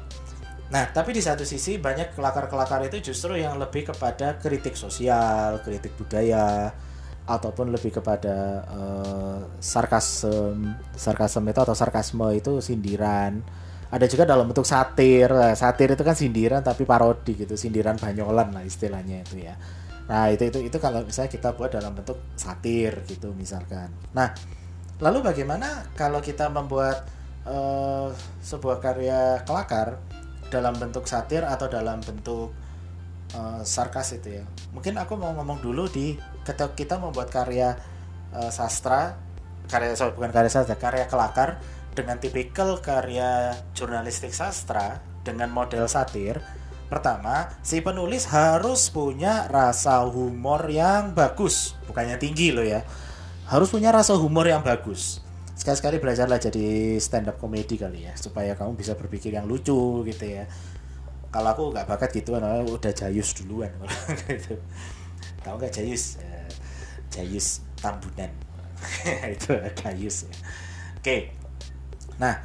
Nah, 0.71 0.87
tapi 0.87 1.11
di 1.11 1.19
satu 1.19 1.43
sisi 1.43 1.75
banyak 1.75 2.15
kelakar-kelakar 2.15 2.87
itu 2.87 3.11
justru 3.11 3.35
yang 3.35 3.59
lebih 3.59 3.91
kepada 3.91 4.39
kritik 4.39 4.79
sosial, 4.79 5.59
kritik 5.67 5.91
budaya 5.99 6.71
ataupun 7.27 7.75
lebih 7.75 7.99
kepada 7.99 8.63
eh, 8.71 9.39
sarkasem, 9.59 10.71
sarkasem 10.95 11.43
itu 11.43 11.59
atau 11.59 11.75
sarkasme 11.75 12.31
itu 12.31 12.63
sindiran. 12.63 13.43
Ada 13.91 14.07
juga 14.07 14.23
dalam 14.23 14.47
bentuk 14.47 14.63
satir 14.63 15.27
Nah, 15.27 15.51
satir 15.51 15.91
itu 15.91 16.03
kan 16.07 16.15
sindiran 16.15 16.63
tapi 16.63 16.87
parodi 16.87 17.35
gitu 17.35 17.59
sindiran 17.59 17.99
banyolan 17.99 18.55
lah 18.55 18.63
istilahnya 18.63 19.27
itu 19.27 19.43
ya. 19.43 19.59
Nah 20.07 20.31
itu 20.31 20.47
itu 20.47 20.71
itu 20.71 20.77
kalau 20.79 21.03
misalnya 21.03 21.31
kita 21.31 21.51
buat 21.55 21.75
dalam 21.75 21.91
bentuk 21.91 22.19
satir 22.39 23.03
gitu 23.07 23.35
misalkan. 23.35 23.91
Nah 24.15 24.31
lalu 25.03 25.19
bagaimana 25.19 25.91
kalau 25.99 26.23
kita 26.23 26.47
membuat 26.47 27.03
eh, 27.45 28.07
sebuah 28.41 28.77
karya 28.81 29.41
kelakar 29.45 29.97
dalam 30.51 30.75
bentuk 30.75 31.07
satir 31.07 31.41
atau 31.47 31.65
dalam 31.71 32.03
bentuk 32.03 32.53
eh, 33.33 33.61
sarkas 33.65 34.17
itu 34.17 34.41
ya. 34.41 34.45
Mungkin 34.75 34.99
aku 34.99 35.17
mau 35.17 35.33
ngomong 35.33 35.63
dulu 35.63 35.87
di 35.89 36.17
ketika 36.45 36.73
kita 36.73 36.95
membuat 37.01 37.31
karya 37.33 37.77
eh, 38.35 38.51
sastra 38.51 39.17
karya 39.71 39.95
sorry, 39.95 40.13
bukan 40.17 40.31
karya 40.35 40.51
sastra 40.51 40.75
karya 40.75 41.07
kelakar 41.07 41.61
dengan 41.95 42.19
tipikal 42.19 42.79
karya 42.79 43.55
jurnalistik 43.73 44.35
sastra 44.35 44.99
dengan 45.23 45.49
model 45.49 45.87
satir. 45.87 46.41
Pertama 46.91 47.47
si 47.63 47.79
penulis 47.79 48.27
harus 48.27 48.91
punya 48.91 49.47
rasa 49.47 50.03
humor 50.03 50.67
yang 50.67 51.15
bagus 51.15 51.79
bukannya 51.87 52.19
tinggi 52.19 52.51
loh 52.51 52.67
ya. 52.67 52.83
Harus 53.47 53.71
punya 53.71 53.91
rasa 53.95 54.15
humor 54.15 54.47
yang 54.47 54.59
bagus 54.59 55.23
sekali-sekali 55.55 56.01
belajarlah 56.01 56.39
jadi 56.39 56.97
stand 56.97 57.29
up 57.29 57.37
comedy 57.37 57.77
kali 57.77 58.07
ya 58.07 58.13
supaya 58.17 58.57
kamu 58.57 58.75
bisa 58.75 58.97
berpikir 58.97 59.35
yang 59.35 59.45
lucu 59.45 60.03
gitu 60.07 60.25
ya. 60.25 60.45
Kalau 61.31 61.49
aku 61.55 61.63
nggak 61.71 61.87
bakat 61.87 62.11
gitu 62.11 62.35
udah 62.35 62.91
jayus 62.91 63.31
duluan. 63.39 63.71
Gitu 64.27 64.59
tahu 65.45 65.55
nggak 65.57 65.73
jayus? 65.73 66.19
Eh, 66.21 66.49
jayus 67.11 67.65
tambunan. 67.79 68.31
Itu 69.35 69.57
jayus 69.77 70.27
ya. 70.27 70.33
oke. 70.97 71.17
Nah, 72.17 72.35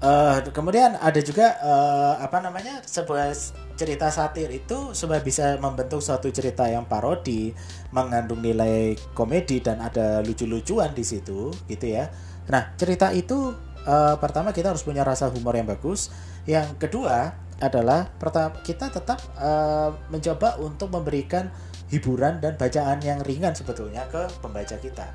eh, 0.00 0.36
kemudian 0.52 0.96
ada 0.96 1.20
juga 1.20 1.56
eh, 1.60 2.14
apa 2.22 2.38
namanya 2.40 2.80
sebuah 2.84 3.32
cerita 3.76 4.08
satir 4.08 4.48
itu 4.48 4.96
supaya 4.96 5.20
bisa 5.20 5.60
membentuk 5.60 6.00
suatu 6.00 6.32
cerita 6.32 6.64
yang 6.64 6.88
parodi, 6.88 7.52
mengandung 7.92 8.40
nilai 8.40 8.96
komedi 9.12 9.60
dan 9.60 9.84
ada 9.84 10.24
lucu-lucuan 10.24 10.96
di 10.96 11.04
situ, 11.04 11.52
gitu 11.68 11.86
ya. 11.86 12.08
Nah, 12.46 12.74
cerita 12.78 13.10
itu 13.10 13.54
eh, 13.86 14.16
pertama 14.18 14.54
kita 14.54 14.74
harus 14.74 14.82
punya 14.82 15.02
rasa 15.02 15.30
humor 15.30 15.54
yang 15.54 15.66
bagus. 15.66 16.10
Yang 16.46 16.78
kedua 16.78 17.34
adalah 17.56 18.12
pertama 18.20 18.60
kita 18.60 18.92
tetap 18.92 19.18
eh, 19.38 19.90
mencoba 20.12 20.60
untuk 20.62 20.92
memberikan 20.92 21.50
hiburan 21.90 22.42
dan 22.42 22.58
bacaan 22.58 22.98
yang 23.02 23.22
ringan 23.22 23.54
sebetulnya 23.54 24.06
ke 24.10 24.26
pembaca 24.42 24.76
kita. 24.78 25.06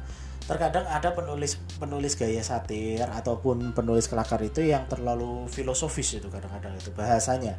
Terkadang 0.42 0.84
ada 0.90 1.14
penulis 1.16 1.60
penulis 1.78 2.18
gaya 2.18 2.42
satir 2.44 3.06
ataupun 3.08 3.72
penulis 3.72 4.10
kelakar 4.10 4.42
itu 4.44 4.66
yang 4.66 4.84
terlalu 4.90 5.48
filosofis 5.48 6.20
itu 6.20 6.28
kadang-kadang 6.28 6.76
itu 6.76 6.92
bahasanya. 6.92 7.56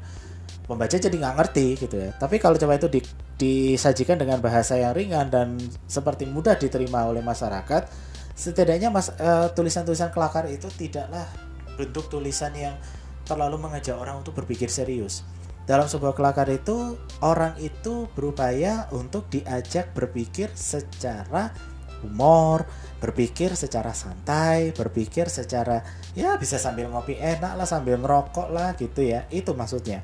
Pembaca 0.67 0.97
jadi 0.97 1.13
nggak 1.13 1.37
ngerti 1.39 1.67
gitu 1.79 1.97
ya. 1.97 2.11
Tapi 2.17 2.37
kalau 2.37 2.59
coba 2.59 2.77
itu 2.77 2.89
di- 2.91 3.07
disajikan 3.39 4.21
dengan 4.21 4.39
bahasa 4.45 4.77
yang 4.77 4.93
ringan 4.93 5.31
dan 5.33 5.57
seperti 5.89 6.29
mudah 6.29 6.59
diterima 6.59 7.07
oleh 7.09 7.25
masyarakat 7.25 8.12
setidaknya 8.33 8.89
mas 8.89 9.13
eh, 9.15 9.49
tulisan-tulisan 9.53 10.11
kelakar 10.11 10.49
itu 10.49 10.69
tidaklah 10.73 11.29
bentuk 11.77 12.09
tulisan 12.09 12.53
yang 12.53 12.77
terlalu 13.23 13.57
mengajak 13.61 13.97
orang 13.97 14.21
untuk 14.21 14.35
berpikir 14.35 14.69
serius 14.69 15.23
dalam 15.63 15.87
sebuah 15.87 16.19
kelakar 16.19 16.51
itu 16.51 16.99
orang 17.23 17.55
itu 17.63 18.11
berupaya 18.19 18.91
untuk 18.91 19.31
diajak 19.31 19.95
berpikir 19.95 20.51
secara 20.59 21.55
humor, 22.03 22.67
berpikir 22.99 23.55
secara 23.55 23.95
santai, 23.95 24.75
berpikir 24.75 25.31
secara 25.31 25.87
ya 26.19 26.35
bisa 26.35 26.59
sambil 26.59 26.91
ngopi 26.91 27.15
enak 27.15 27.55
lah, 27.55 27.63
sambil 27.63 27.95
ngerokok 28.03 28.51
lah 28.51 28.75
gitu 28.75 29.07
ya. 29.07 29.31
Itu 29.31 29.55
maksudnya. 29.55 30.03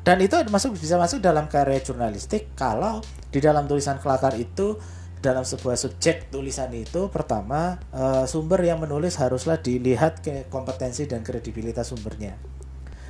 Dan 0.00 0.22
itu 0.24 0.38
masuk 0.48 0.78
bisa 0.80 0.96
masuk 0.96 1.20
dalam 1.20 1.44
karya 1.50 1.82
jurnalistik 1.84 2.56
kalau 2.56 3.04
di 3.28 3.42
dalam 3.42 3.68
tulisan 3.68 4.00
kelakar 4.00 4.32
itu 4.40 4.80
dalam 5.24 5.42
sebuah 5.42 5.74
subjek 5.74 6.28
tulisan 6.28 6.70
itu 6.76 7.08
pertama 7.08 7.80
eh, 7.90 8.24
sumber 8.28 8.62
yang 8.62 8.78
menulis 8.82 9.16
haruslah 9.18 9.58
dilihat 9.58 10.22
ke 10.22 10.46
kompetensi 10.52 11.08
dan 11.08 11.24
kredibilitas 11.24 11.90
sumbernya. 11.90 12.36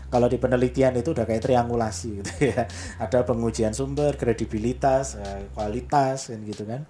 Kalau 0.07 0.31
di 0.31 0.39
penelitian 0.39 0.95
itu 0.95 1.11
udah 1.11 1.27
kayak 1.27 1.43
triangulasi 1.43 2.09
gitu 2.23 2.33
ya. 2.55 2.71
Ada 3.05 3.27
pengujian 3.27 3.75
sumber, 3.75 4.15
kredibilitas, 4.15 5.19
eh, 5.19 5.51
kualitas 5.51 6.31
kan 6.31 6.41
gitu 6.47 6.63
kan. 6.63 6.87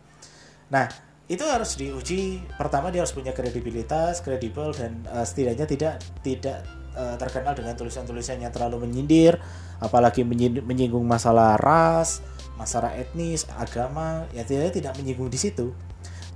Nah, 0.69 0.87
itu 1.27 1.43
harus 1.43 1.75
diuji. 1.75 2.45
Pertama 2.55 2.93
dia 2.93 3.03
harus 3.03 3.17
punya 3.17 3.33
kredibilitas, 3.35 4.21
kredibel 4.21 4.71
dan 4.77 5.03
eh, 5.09 5.25
setidaknya 5.25 5.67
tidak 5.67 5.95
tidak 6.21 6.59
eh, 6.93 7.17
terkenal 7.17 7.57
dengan 7.57 7.75
tulisan-tulisan 7.75 8.45
yang 8.45 8.53
terlalu 8.53 8.85
menyindir, 8.85 9.41
apalagi 9.81 10.23
menyin- 10.23 10.63
menyinggung 10.63 11.03
masalah 11.09 11.57
ras, 11.57 12.21
masalah 12.57 12.93
etnis, 12.97 13.47
agama, 13.57 14.27
ya 14.33 14.43
tidak 14.43 14.75
tidak 14.75 14.93
menyinggung 14.99 15.31
di 15.31 15.39
situ. 15.39 15.77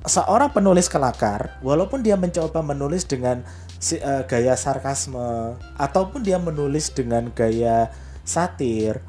Seorang 0.00 0.57
penulis 0.57 0.89
kelakar, 0.89 1.61
walaupun 1.61 2.00
dia 2.00 2.17
mencoba 2.17 2.65
menulis 2.65 3.05
dengan 3.05 3.45
eh, 3.93 4.23
gaya 4.25 4.57
sarkasme 4.57 5.61
ataupun 5.77 6.25
dia 6.25 6.41
menulis 6.41 6.89
dengan 6.93 7.29
gaya 7.37 7.93
satir, 8.25 9.05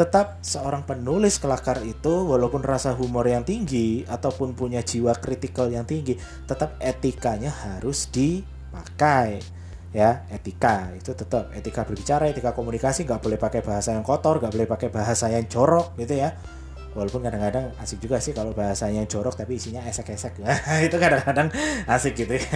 tetap 0.00 0.40
seorang 0.40 0.88
penulis 0.88 1.36
kelakar 1.36 1.84
itu 1.84 2.24
walaupun 2.24 2.64
rasa 2.64 2.96
humor 2.96 3.28
yang 3.28 3.44
tinggi 3.44 4.08
ataupun 4.08 4.56
punya 4.56 4.80
jiwa 4.80 5.12
kritikal 5.20 5.68
yang 5.68 5.84
tinggi 5.84 6.16
tetap 6.48 6.80
etikanya 6.80 7.52
harus 7.52 8.08
dipakai 8.08 9.44
ya 9.90 10.26
etika. 10.30 10.90
Itu 10.94 11.14
tetap 11.14 11.50
etika 11.54 11.82
berbicara 11.82 12.30
etika 12.30 12.54
komunikasi 12.54 13.06
nggak 13.06 13.20
boleh 13.22 13.38
pakai 13.38 13.60
bahasa 13.62 13.94
yang 13.94 14.06
kotor 14.06 14.38
nggak 14.38 14.52
boleh 14.54 14.68
pakai 14.70 14.88
bahasa 14.90 15.26
yang 15.30 15.46
jorok 15.50 15.98
gitu 15.98 16.14
ya. 16.18 16.34
Walaupun 16.90 17.22
kadang-kadang 17.22 17.70
asik 17.78 18.02
juga 18.02 18.18
sih 18.18 18.34
kalau 18.34 18.50
bahasanya 18.50 19.06
jorok 19.06 19.38
tapi 19.38 19.62
isinya 19.62 19.78
esek-esek. 19.86 20.42
Itu 20.90 20.98
kadang-kadang 20.98 21.46
asik 21.86 22.18
gitu 22.18 22.34
ya. 22.34 22.50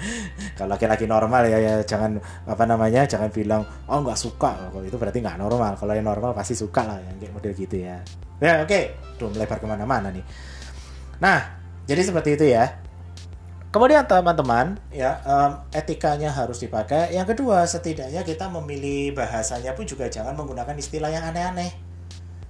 kalau 0.56 0.72
laki-laki 0.72 1.04
normal 1.04 1.44
ya, 1.44 1.60
ya 1.60 1.74
jangan 1.84 2.16
apa 2.48 2.64
namanya 2.64 3.04
jangan 3.04 3.28
bilang 3.28 3.60
oh 3.92 4.00
nggak 4.00 4.16
suka. 4.16 4.72
Kalau 4.72 4.84
itu 4.88 4.96
berarti 4.96 5.20
nggak 5.20 5.36
normal. 5.36 5.76
Kalau 5.76 5.92
yang 5.92 6.08
normal 6.08 6.32
pasti 6.32 6.56
suka 6.56 6.80
lah 6.80 6.96
yang 6.96 7.20
kayak 7.20 7.32
model 7.36 7.52
gitu 7.52 7.76
ya. 7.76 8.00
Ya 8.40 8.64
oke. 8.64 8.72
Okay. 8.72 8.84
tuh 9.20 9.28
melebar 9.28 9.60
ke 9.60 9.66
mana-mana 9.68 10.08
nih. 10.08 10.24
Nah 11.20 11.60
jadi 11.84 12.00
seperti 12.00 12.40
itu 12.40 12.56
ya 12.56 12.83
Kemudian 13.74 14.06
teman-teman, 14.06 14.78
ya 14.94 15.18
um, 15.26 15.58
etikanya 15.74 16.30
harus 16.30 16.62
dipakai. 16.62 17.10
Yang 17.10 17.34
kedua, 17.34 17.66
setidaknya 17.66 18.22
kita 18.22 18.46
memilih 18.46 19.18
bahasanya 19.18 19.74
pun 19.74 19.82
juga 19.82 20.06
jangan 20.06 20.38
menggunakan 20.38 20.78
istilah 20.78 21.10
yang 21.10 21.26
aneh-aneh, 21.26 21.74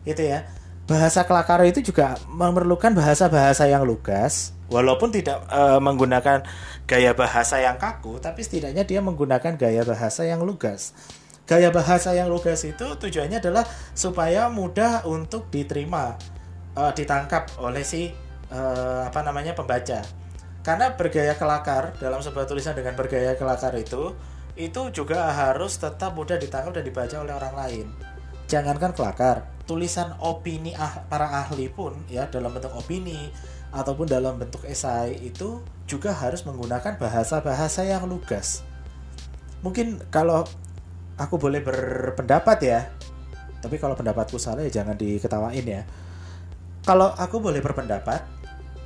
gitu 0.04 0.20
ya. 0.20 0.44
Bahasa 0.84 1.24
kelakar 1.24 1.64
itu 1.64 1.80
juga 1.80 2.20
memerlukan 2.28 2.92
bahasa-bahasa 2.92 3.64
yang 3.64 3.88
lugas. 3.88 4.52
Walaupun 4.68 5.16
tidak 5.16 5.40
e, 5.48 5.80
menggunakan 5.80 6.44
gaya 6.84 7.16
bahasa 7.16 7.56
yang 7.56 7.80
kaku 7.80 8.20
tapi 8.20 8.44
setidaknya 8.44 8.84
dia 8.84 9.00
menggunakan 9.00 9.56
gaya 9.56 9.80
bahasa 9.80 10.28
yang 10.28 10.44
lugas. 10.44 10.92
Gaya 11.48 11.72
bahasa 11.72 12.12
yang 12.12 12.28
lugas 12.28 12.68
itu 12.68 12.84
tujuannya 13.00 13.40
adalah 13.40 13.64
supaya 13.96 14.52
mudah 14.52 15.08
untuk 15.08 15.48
diterima 15.48 16.20
e, 16.76 16.82
ditangkap 16.92 17.48
oleh 17.64 17.80
si 17.80 18.12
e, 18.52 18.60
apa 19.08 19.24
namanya 19.24 19.56
pembaca 19.56 20.23
karena 20.64 20.96
bergaya 20.96 21.36
kelakar 21.36 21.92
dalam 22.00 22.24
sebuah 22.24 22.48
tulisan 22.48 22.72
dengan 22.72 22.96
bergaya 22.96 23.36
kelakar 23.36 23.76
itu 23.76 24.16
itu 24.56 24.80
juga 24.90 25.30
harus 25.30 25.76
tetap 25.76 26.16
mudah 26.16 26.40
ditangkap 26.40 26.80
dan 26.80 26.84
dibaca 26.88 27.16
oleh 27.20 27.34
orang 27.36 27.54
lain 27.54 27.86
jangankan 28.48 28.96
kelakar 28.96 29.44
tulisan 29.64 30.16
opini 30.20 30.72
ah, 30.76 31.04
para 31.08 31.28
ahli 31.44 31.68
pun 31.68 31.96
ya 32.08 32.28
dalam 32.28 32.52
bentuk 32.52 32.72
opini 32.76 33.32
ataupun 33.74 34.06
dalam 34.06 34.38
bentuk 34.38 34.62
esai 34.68 35.18
itu 35.18 35.58
juga 35.84 36.14
harus 36.14 36.46
menggunakan 36.46 36.96
bahasa-bahasa 36.96 37.82
yang 37.84 38.06
lugas. 38.06 38.62
Mungkin 39.66 39.98
kalau 40.14 40.46
aku 41.18 41.34
boleh 41.36 41.60
berpendapat 41.60 42.58
ya, 42.62 42.80
tapi 43.58 43.76
kalau 43.82 43.98
pendapatku 43.98 44.38
salah 44.38 44.62
ya 44.62 44.80
jangan 44.80 44.94
diketawain 44.94 45.66
ya. 45.66 45.82
Kalau 46.84 47.10
aku 47.16 47.40
boleh 47.40 47.64
berpendapat, 47.64 48.22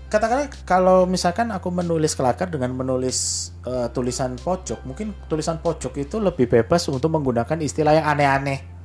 katakanlah 0.08 0.48
kalau 0.64 1.04
misalkan 1.04 1.52
aku 1.52 1.68
menulis 1.68 2.16
kelakar 2.16 2.48
dengan 2.48 2.72
menulis 2.72 3.50
uh, 3.68 3.92
tulisan 3.92 4.34
pojok, 4.40 4.84
mungkin 4.88 5.12
tulisan 5.28 5.60
pojok 5.60 5.94
itu 6.00 6.16
lebih 6.18 6.48
bebas 6.48 6.88
untuk 6.88 7.12
menggunakan 7.12 7.60
istilah 7.60 7.96
yang 7.96 8.06
aneh-aneh 8.08 8.78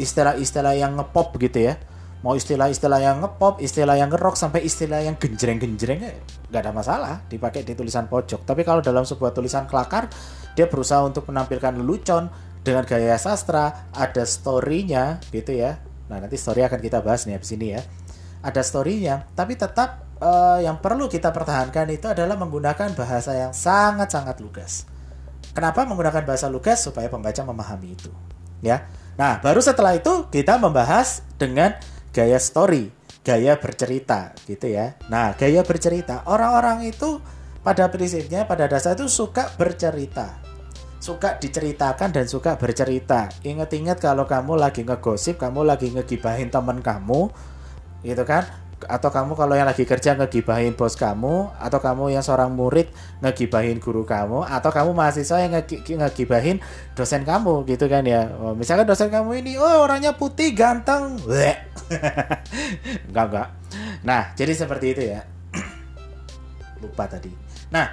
istilah-istilah 0.00 0.74
yang 0.80 0.96
ngepop 0.96 1.36
gitu 1.36 1.68
ya 1.68 1.76
mau 2.20 2.36
istilah-istilah 2.36 3.00
yang 3.00 3.16
ngepop, 3.24 3.64
istilah 3.64 3.96
yang 3.96 4.12
ngerok 4.12 4.36
sampai 4.36 4.60
istilah 4.60 5.00
yang 5.00 5.16
genjreng-genjreng 5.16 6.04
nggak 6.52 6.60
ada 6.60 6.72
masalah 6.72 7.14
dipakai 7.32 7.64
di 7.64 7.72
tulisan 7.72 8.12
pojok. 8.12 8.44
Tapi 8.44 8.60
kalau 8.60 8.84
dalam 8.84 9.08
sebuah 9.08 9.32
tulisan 9.32 9.64
kelakar 9.64 10.12
dia 10.52 10.68
berusaha 10.68 11.00
untuk 11.00 11.24
menampilkan 11.32 11.80
lelucon 11.80 12.28
dengan 12.60 12.84
gaya 12.84 13.16
sastra, 13.16 13.88
ada 13.96 14.28
storynya 14.28 15.16
gitu 15.32 15.56
ya. 15.56 15.80
Nah 16.12 16.20
nanti 16.20 16.36
story 16.36 16.60
akan 16.60 16.80
kita 16.84 17.00
bahas 17.00 17.24
nih 17.24 17.40
di 17.40 17.48
sini 17.48 17.66
ya. 17.72 17.80
Ada 18.44 18.60
storynya, 18.68 19.24
tapi 19.32 19.56
tetap 19.56 20.09
uh, 20.20 20.60
yang 20.62 20.78
perlu 20.78 21.08
kita 21.08 21.32
pertahankan 21.34 21.88
itu 21.90 22.06
adalah 22.06 22.36
menggunakan 22.38 22.94
bahasa 22.94 23.34
yang 23.34 23.50
sangat-sangat 23.56 24.38
lugas. 24.38 24.86
Kenapa 25.50 25.82
menggunakan 25.82 26.22
bahasa 26.22 26.46
lugas 26.46 26.78
supaya 26.84 27.10
pembaca 27.10 27.42
memahami 27.42 27.98
itu, 27.98 28.12
ya. 28.62 28.86
Nah, 29.18 29.42
baru 29.42 29.58
setelah 29.58 29.98
itu 29.98 30.30
kita 30.30 30.62
membahas 30.62 31.26
dengan 31.34 31.74
gaya 32.14 32.38
story, 32.38 32.94
gaya 33.26 33.58
bercerita 33.58 34.30
gitu 34.46 34.70
ya. 34.70 34.94
Nah, 35.10 35.34
gaya 35.34 35.66
bercerita, 35.66 36.22
orang-orang 36.30 36.86
itu 36.86 37.18
pada 37.60 37.90
prinsipnya 37.92 38.48
pada 38.48 38.70
dasar 38.70 38.96
itu 38.96 39.10
suka 39.10 39.50
bercerita. 39.58 40.40
Suka 41.00 41.40
diceritakan 41.40 42.12
dan 42.12 42.28
suka 42.28 42.60
bercerita. 42.60 43.32
Ingat-ingat 43.40 43.98
kalau 44.00 44.28
kamu 44.28 44.56
lagi 44.56 44.84
ngegosip, 44.84 45.40
kamu 45.40 45.64
lagi 45.64 45.90
ngegibahin 45.92 46.52
teman 46.52 46.84
kamu, 46.84 47.32
gitu 48.04 48.24
kan? 48.28 48.44
Atau 48.88 49.12
kamu 49.12 49.36
kalau 49.36 49.52
yang 49.52 49.68
lagi 49.68 49.84
kerja 49.84 50.16
ngegibahin 50.16 50.72
bos 50.72 50.96
kamu 50.96 51.52
atau 51.60 51.78
kamu 51.82 52.16
yang 52.16 52.24
seorang 52.24 52.48
murid 52.54 52.88
ngegibahin 53.20 53.76
guru 53.76 54.08
kamu 54.08 54.48
atau 54.48 54.70
kamu 54.72 54.96
mahasiswa 54.96 55.36
yang 55.42 55.52
ngegibahin 55.52 56.64
dosen 56.96 57.28
kamu 57.28 57.68
gitu 57.68 57.90
kan 57.92 58.06
ya? 58.08 58.32
Oh, 58.40 58.56
misalkan 58.56 58.88
dosen 58.88 59.12
kamu 59.12 59.44
ini 59.44 59.60
oh 59.60 59.84
orangnya 59.84 60.16
putih 60.16 60.56
ganteng. 60.56 61.20
Enggak 63.10 63.24
enggak. 63.28 63.48
Nah 64.06 64.22
jadi 64.32 64.52
seperti 64.56 64.86
itu 64.96 65.02
ya. 65.12 65.20
Lupa 66.80 67.04
tadi. 67.04 67.28
Nah 67.68 67.92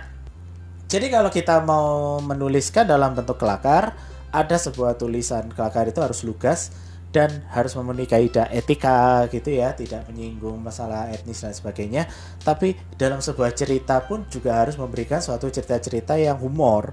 jadi 0.88 1.12
kalau 1.12 1.28
kita 1.28 1.60
mau 1.68 2.24
menuliskan 2.24 2.88
dalam 2.88 3.12
bentuk 3.12 3.36
kelakar 3.36 3.92
ada 4.32 4.56
sebuah 4.56 4.96
tulisan 4.96 5.52
kelakar 5.52 5.88
itu 5.92 6.00
harus 6.00 6.24
lugas 6.24 6.72
dan 7.12 7.44
harus 7.56 7.74
memenuhi 7.80 8.06
kaidah 8.06 8.52
etika 8.52 9.26
gitu 9.32 9.54
ya, 9.56 9.74
tidak 9.74 10.06
menyinggung 10.12 10.60
masalah 10.60 11.10
etnis 11.10 11.42
dan 11.42 11.56
sebagainya. 11.56 12.06
Tapi 12.44 12.76
dalam 13.00 13.24
sebuah 13.24 13.56
cerita 13.56 14.04
pun 14.04 14.28
juga 14.28 14.62
harus 14.62 14.76
memberikan 14.76 15.24
suatu 15.24 15.48
cerita-cerita 15.48 16.20
yang 16.20 16.38
humor. 16.38 16.92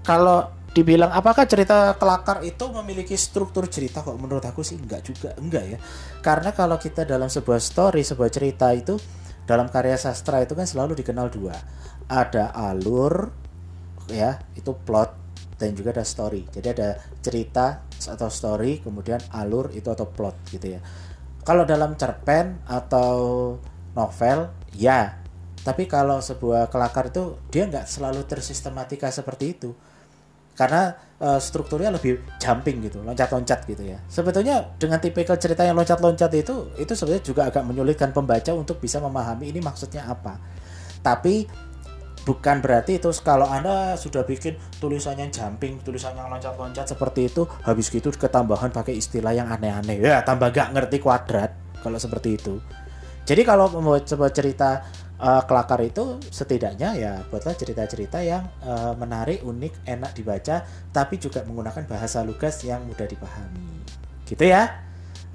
Kalau 0.00 0.48
dibilang 0.70 1.10
apakah 1.10 1.50
cerita 1.50 1.98
kelakar 1.98 2.46
itu 2.46 2.70
memiliki 2.70 3.18
struktur 3.18 3.66
cerita 3.66 4.06
kok 4.06 4.14
menurut 4.14 4.46
aku 4.46 4.62
sih 4.62 4.78
enggak 4.78 5.02
juga 5.02 5.34
enggak 5.34 5.64
ya 5.66 5.78
karena 6.22 6.54
kalau 6.54 6.78
kita 6.78 7.02
dalam 7.02 7.26
sebuah 7.26 7.58
story 7.58 8.06
sebuah 8.06 8.30
cerita 8.30 8.70
itu 8.70 8.94
dalam 9.50 9.66
karya 9.66 9.98
sastra 9.98 10.38
itu 10.46 10.54
kan 10.54 10.70
selalu 10.70 10.94
dikenal 11.02 11.26
dua 11.26 11.58
ada 12.06 12.54
alur 12.54 13.34
ya 14.06 14.38
itu 14.54 14.70
plot 14.70 15.20
dan 15.60 15.76
juga 15.76 15.92
ada 15.92 16.04
story. 16.08 16.48
Jadi 16.48 16.66
ada 16.72 16.96
cerita 17.20 17.84
atau 18.08 18.32
story, 18.32 18.80
kemudian 18.80 19.20
alur 19.34 19.68
itu 19.74 19.90
atau 19.92 20.08
plot 20.08 20.36
gitu 20.48 20.78
ya. 20.78 20.80
Kalau 21.44 21.66
dalam 21.68 21.98
cerpen 21.98 22.62
atau 22.64 23.56
novel, 23.92 24.48
ya. 24.76 25.20
Tapi 25.60 25.84
kalau 25.84 26.24
sebuah 26.24 26.72
kelakar 26.72 27.12
itu 27.12 27.36
dia 27.52 27.68
nggak 27.68 27.84
selalu 27.84 28.24
tersistematika 28.24 29.12
seperti 29.12 29.44
itu. 29.52 29.70
Karena 30.56 30.92
uh, 31.20 31.40
strukturnya 31.40 31.88
lebih 31.88 32.20
jumping 32.36 32.84
gitu, 32.84 33.00
loncat-loncat 33.00 33.64
gitu 33.64 33.80
ya. 33.80 34.00
Sebetulnya 34.08 34.76
dengan 34.76 35.00
tipikal 35.00 35.40
cerita 35.40 35.64
yang 35.64 35.76
loncat-loncat 35.76 36.28
itu, 36.36 36.76
itu 36.76 36.92
sebenarnya 36.92 37.24
juga 37.24 37.42
agak 37.48 37.64
menyulitkan 37.64 38.12
pembaca 38.12 38.52
untuk 38.52 38.76
bisa 38.76 39.00
memahami 39.00 39.52
ini 39.52 39.60
maksudnya 39.64 40.04
apa. 40.04 40.36
Tapi 41.00 41.48
bukan 42.28 42.60
berarti 42.60 43.00
itu 43.00 43.08
kalau 43.24 43.48
anda 43.48 43.96
sudah 43.96 44.22
bikin 44.24 44.56
tulisannya 44.78 45.32
jumping 45.32 45.80
tulisannya 45.80 46.20
loncat-loncat 46.28 46.92
seperti 46.92 47.32
itu 47.32 47.48
habis 47.64 47.88
gitu 47.88 48.12
ketambahan 48.12 48.70
pakai 48.70 48.96
istilah 48.96 49.32
yang 49.32 49.48
aneh-aneh. 49.48 50.00
Ya 50.00 50.20
tambah 50.20 50.52
gak 50.52 50.76
ngerti 50.76 51.00
kuadrat 51.00 51.52
kalau 51.80 51.96
seperti 51.96 52.36
itu. 52.36 52.60
Jadi 53.24 53.42
kalau 53.46 53.70
mau 53.80 53.96
coba 54.00 54.26
cerita 54.34 54.84
uh, 55.20 55.42
kelakar 55.44 55.80
itu 55.84 56.18
setidaknya 56.32 56.96
ya 56.96 57.12
buatlah 57.28 57.54
cerita-cerita 57.54 58.18
yang 58.24 58.42
uh, 58.64 58.96
menarik 58.96 59.44
unik 59.44 59.86
enak 59.86 60.10
dibaca 60.16 60.64
tapi 60.90 61.20
juga 61.20 61.44
menggunakan 61.44 61.84
bahasa 61.86 62.24
lugas 62.24 62.60
yang 62.64 62.82
mudah 62.88 63.06
dipahami. 63.06 63.84
Gitu 64.26 64.44
ya? 64.48 64.82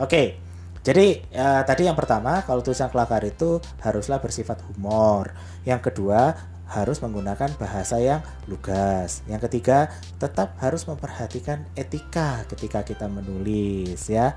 Oke. 0.02 0.42
Jadi 0.86 1.18
uh, 1.34 1.66
tadi 1.66 1.90
yang 1.90 1.98
pertama 1.98 2.46
kalau 2.46 2.62
tulisan 2.62 2.94
kelakar 2.94 3.26
itu 3.26 3.58
haruslah 3.82 4.22
bersifat 4.22 4.62
humor. 4.70 5.34
Yang 5.66 5.90
kedua 5.90 6.38
harus 6.66 6.98
menggunakan 7.02 7.54
bahasa 7.62 8.02
yang 8.02 8.26
lugas. 8.50 9.22
Yang 9.30 9.50
ketiga, 9.50 9.94
tetap 10.18 10.58
harus 10.58 10.90
memperhatikan 10.90 11.66
etika 11.78 12.42
ketika 12.50 12.82
kita 12.82 13.06
menulis 13.06 14.10
ya. 14.10 14.34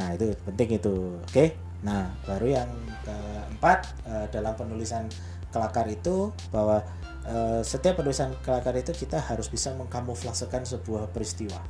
Nah, 0.00 0.16
itu 0.16 0.32
penting 0.48 0.80
itu. 0.80 1.20
Oke. 1.28 1.56
Nah, 1.84 2.08
baru 2.24 2.62
yang 2.62 2.70
keempat 3.04 3.78
eh, 4.08 4.26
dalam 4.32 4.54
penulisan 4.56 5.10
kelakar 5.52 5.84
itu 5.92 6.32
bahwa 6.48 6.80
eh, 7.28 7.60
setiap 7.60 8.00
penulisan 8.00 8.32
kelakar 8.40 8.72
itu 8.78 8.96
kita 8.96 9.20
harus 9.20 9.52
bisa 9.52 9.76
mengkamuflasekan 9.76 10.64
sebuah 10.64 11.12
peristiwa. 11.12 11.60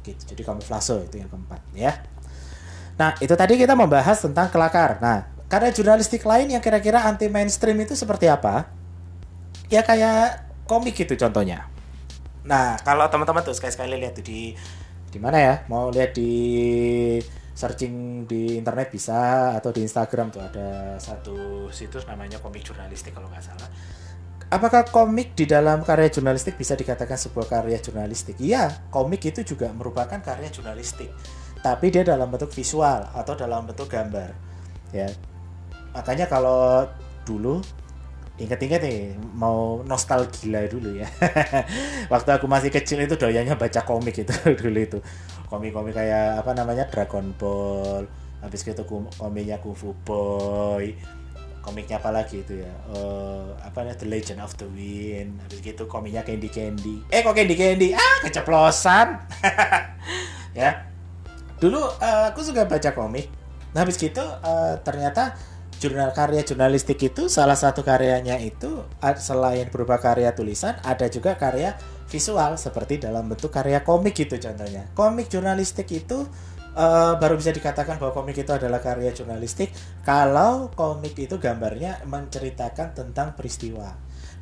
Gitu. 0.00 0.32
Jadi 0.32 0.42
kamuflase 0.46 0.96
itu 1.04 1.20
yang 1.20 1.28
keempat 1.28 1.60
ya. 1.76 1.92
Nah, 2.96 3.12
itu 3.20 3.34
tadi 3.36 3.60
kita 3.60 3.76
membahas 3.76 4.16
tentang 4.16 4.48
kelakar. 4.48 4.96
Nah, 5.04 5.28
karena 5.52 5.68
jurnalistik 5.68 6.24
lain 6.24 6.56
yang 6.56 6.62
kira-kira 6.64 7.04
anti 7.04 7.28
mainstream 7.28 7.76
itu 7.84 7.92
seperti 7.92 8.26
apa? 8.26 8.75
Ya 9.72 9.82
kayak 9.82 10.50
komik 10.66 10.94
gitu 10.98 11.14
contohnya. 11.18 11.66
Nah, 12.46 12.78
kalau 12.86 13.10
teman-teman 13.10 13.42
tuh 13.42 13.54
sekali-sekali 13.54 13.98
lihat 13.98 14.18
tuh 14.18 14.26
di 14.26 14.54
di 15.10 15.18
mana 15.18 15.38
ya? 15.38 15.54
Mau 15.66 15.90
lihat 15.90 16.14
di 16.14 16.32
searching 17.56 18.28
di 18.28 18.60
internet 18.60 18.92
bisa 18.92 19.52
atau 19.56 19.72
di 19.72 19.80
Instagram 19.80 20.28
tuh 20.28 20.44
ada 20.44 21.00
satu 21.00 21.66
situs 21.72 22.04
namanya 22.04 22.36
komik 22.36 22.60
jurnalistik 22.60 23.16
kalau 23.16 23.32
nggak 23.32 23.40
salah 23.40 23.70
apakah 24.50 24.86
komik 24.86 25.34
di 25.34 25.44
dalam 25.48 25.82
karya 25.82 26.10
jurnalistik 26.10 26.54
bisa 26.54 26.78
dikatakan 26.78 27.18
sebuah 27.18 27.46
karya 27.50 27.78
jurnalistik? 27.82 28.38
Iya, 28.38 28.86
komik 28.94 29.26
itu 29.26 29.42
juga 29.42 29.70
merupakan 29.74 30.18
karya 30.22 30.50
jurnalistik, 30.50 31.10
tapi 31.62 31.90
dia 31.90 32.06
dalam 32.06 32.30
bentuk 32.30 32.50
visual 32.54 33.10
atau 33.10 33.34
dalam 33.34 33.66
bentuk 33.66 33.90
gambar. 33.90 34.30
Ya, 34.94 35.10
makanya 35.90 36.30
kalau 36.30 36.86
dulu 37.26 37.58
inget-inget 38.36 38.80
nih 38.84 39.00
mau 39.36 39.80
nostalgia 39.84 40.68
dulu 40.68 41.00
ya. 41.00 41.08
Waktu 42.12 42.30
aku 42.36 42.46
masih 42.48 42.68
kecil 42.68 43.00
itu 43.04 43.16
doyanya 43.16 43.56
baca 43.56 43.80
komik 43.82 44.20
itu 44.20 44.32
dulu 44.60 44.78
itu. 44.78 44.98
Komik-komik 45.48 45.96
kayak 45.96 46.44
apa 46.44 46.52
namanya 46.52 46.84
Dragon 46.88 47.32
Ball 47.36 48.04
habis 48.44 48.62
itu 48.62 48.84
komiknya 48.86 49.56
Kung 49.58 49.74
Fu 49.74 49.96
Boy 50.04 50.94
komiknya 51.66 51.98
apa 51.98 52.14
lagi 52.14 52.46
itu 52.46 52.62
ya? 52.62 52.70
Uh, 52.94 53.50
apa 53.58 53.82
namanya 53.82 53.98
The 53.98 54.06
Legend 54.06 54.38
of 54.38 54.54
the 54.54 54.70
Wind 54.70 55.42
habis 55.42 55.58
gitu 55.58 55.90
komiknya 55.90 56.22
Candy 56.22 56.46
Candy. 56.46 57.02
Eh 57.10 57.26
kok 57.26 57.34
Candy 57.34 57.58
Candy? 57.58 57.90
Ah 57.90 58.22
keceplosan. 58.22 59.08
Ya. 60.56 60.88
Dulu 61.60 61.76
uh, 61.76 62.32
aku 62.32 62.40
suka 62.40 62.64
baca 62.64 62.96
komik. 62.96 63.28
Nah 63.76 63.84
habis 63.84 64.00
gitu 64.00 64.24
uh, 64.24 64.80
ternyata 64.80 65.36
jurnal 65.76 66.10
karya 66.16 66.40
jurnalistik 66.40 66.96
itu 67.04 67.28
salah 67.28 67.56
satu 67.56 67.84
karyanya 67.84 68.40
itu 68.40 68.84
selain 69.20 69.68
berupa 69.68 70.00
karya 70.00 70.32
tulisan 70.32 70.76
ada 70.80 71.06
juga 71.12 71.36
karya 71.36 71.76
visual 72.08 72.56
seperti 72.56 73.02
dalam 73.02 73.26
bentuk 73.28 73.52
karya 73.52 73.82
komik 73.82 74.16
gitu 74.16 74.38
contohnya. 74.40 74.88
Komik 74.96 75.28
jurnalistik 75.28 75.90
itu 75.92 76.24
uh, 76.72 77.14
baru 77.20 77.36
bisa 77.36 77.50
dikatakan 77.52 78.00
bahwa 78.00 78.14
komik 78.14 78.40
itu 78.40 78.52
adalah 78.54 78.78
karya 78.80 79.10
jurnalistik 79.12 79.74
kalau 80.06 80.70
komik 80.72 81.18
itu 81.18 81.36
gambarnya 81.36 82.06
menceritakan 82.08 82.96
tentang 82.96 83.34
peristiwa. 83.34 83.92